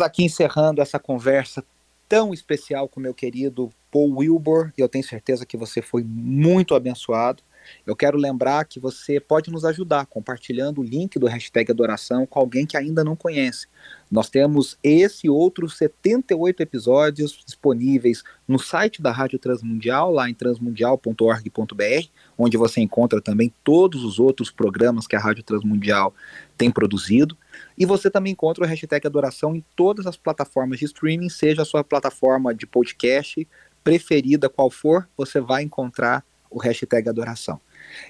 Estamos 0.01 0.13
aqui 0.13 0.25
encerrando 0.25 0.81
essa 0.81 0.99
conversa 0.99 1.63
tão 2.09 2.33
especial 2.33 2.89
com 2.89 2.99
meu 2.99 3.13
querido 3.13 3.71
Paul 3.93 4.17
Wilbur, 4.17 4.73
e 4.79 4.81
eu 4.81 4.89
tenho 4.89 5.05
certeza 5.05 5.45
que 5.45 5.59
você 5.59 5.83
foi 5.83 6.03
muito 6.03 6.75
abençoado. 6.75 7.43
Eu 7.87 7.95
quero 7.95 8.17
lembrar 8.17 8.65
que 8.65 8.81
você 8.81 9.21
pode 9.21 9.51
nos 9.51 9.63
ajudar 9.63 10.07
compartilhando 10.07 10.81
o 10.81 10.85
link 10.85 11.19
do 11.19 11.27
hashtag 11.27 11.71
Adoração 11.71 12.25
com 12.25 12.39
alguém 12.39 12.65
que 12.65 12.79
ainda 12.79 13.05
não 13.05 13.15
conhece. 13.15 13.67
Nós 14.11 14.31
temos 14.31 14.79
esse 14.83 15.27
e 15.27 15.31
outros 15.31 15.77
78 15.77 16.63
episódios 16.63 17.39
disponíveis 17.45 18.23
no 18.49 18.59
site 18.59 19.03
da 19.03 19.13
Rádio 19.13 19.39
Transmundial, 19.39 20.11
lá 20.11 20.31
em 20.31 20.35
transmundial.org.br, 20.35 22.09
onde 22.39 22.57
você 22.57 22.81
encontra 22.81 23.21
também 23.21 23.53
todos 23.63 24.03
os 24.03 24.19
outros 24.19 24.51
programas 24.51 25.07
que 25.07 25.15
a 25.15 25.21
Rádio 25.21 25.45
Transmundial 25.45 26.15
tem 26.57 26.71
produzido. 26.71 27.37
E 27.77 27.87
você 27.87 28.11
também 28.11 28.33
encontra 28.33 28.65
o 28.65 28.67
hashtag 28.67 29.07
Adoração 29.07 29.55
em 29.55 29.65
todas 29.75 30.07
as 30.07 30.17
plataformas 30.17 30.79
de 30.79 30.85
streaming, 30.87 31.29
seja 31.29 31.63
a 31.63 31.65
sua 31.65 31.83
plataforma 31.83 32.55
de 32.55 32.67
podcast 32.67 33.47
preferida 33.83 34.49
qual 34.49 34.71
for, 34.71 35.09
você 35.17 35.41
vai 35.41 35.63
encontrar 35.63 36.25
o 36.51 36.59
hashtag 36.59 37.09
Adoração. 37.09 37.61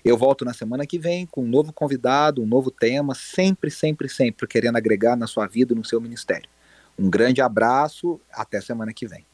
Eu 0.05 0.17
volto 0.17 0.45
na 0.45 0.53
semana 0.53 0.87
que 0.87 0.99
vem 0.99 1.27
com 1.27 1.45
um 1.45 1.49
novo 1.49 1.73
convidado, 1.73 2.43
um 2.43 2.47
novo 2.47 2.71
tema, 2.71 3.15
sempre, 3.15 3.71
sempre, 3.71 4.09
sempre 4.09 4.47
querendo 4.47 4.77
agregar 4.77 5.17
na 5.17 5.27
sua 5.27 5.47
vida 5.47 5.73
e 5.73 5.77
no 5.77 5.85
seu 5.85 6.01
ministério. 6.01 6.49
Um 6.99 7.09
grande 7.09 7.41
abraço, 7.41 8.21
até 8.33 8.61
semana 8.61 8.93
que 8.93 9.07
vem. 9.07 9.27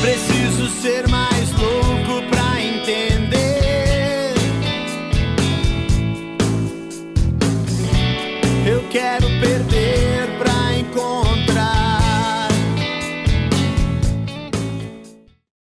Preciso 0.00 0.68
ser 0.80 1.06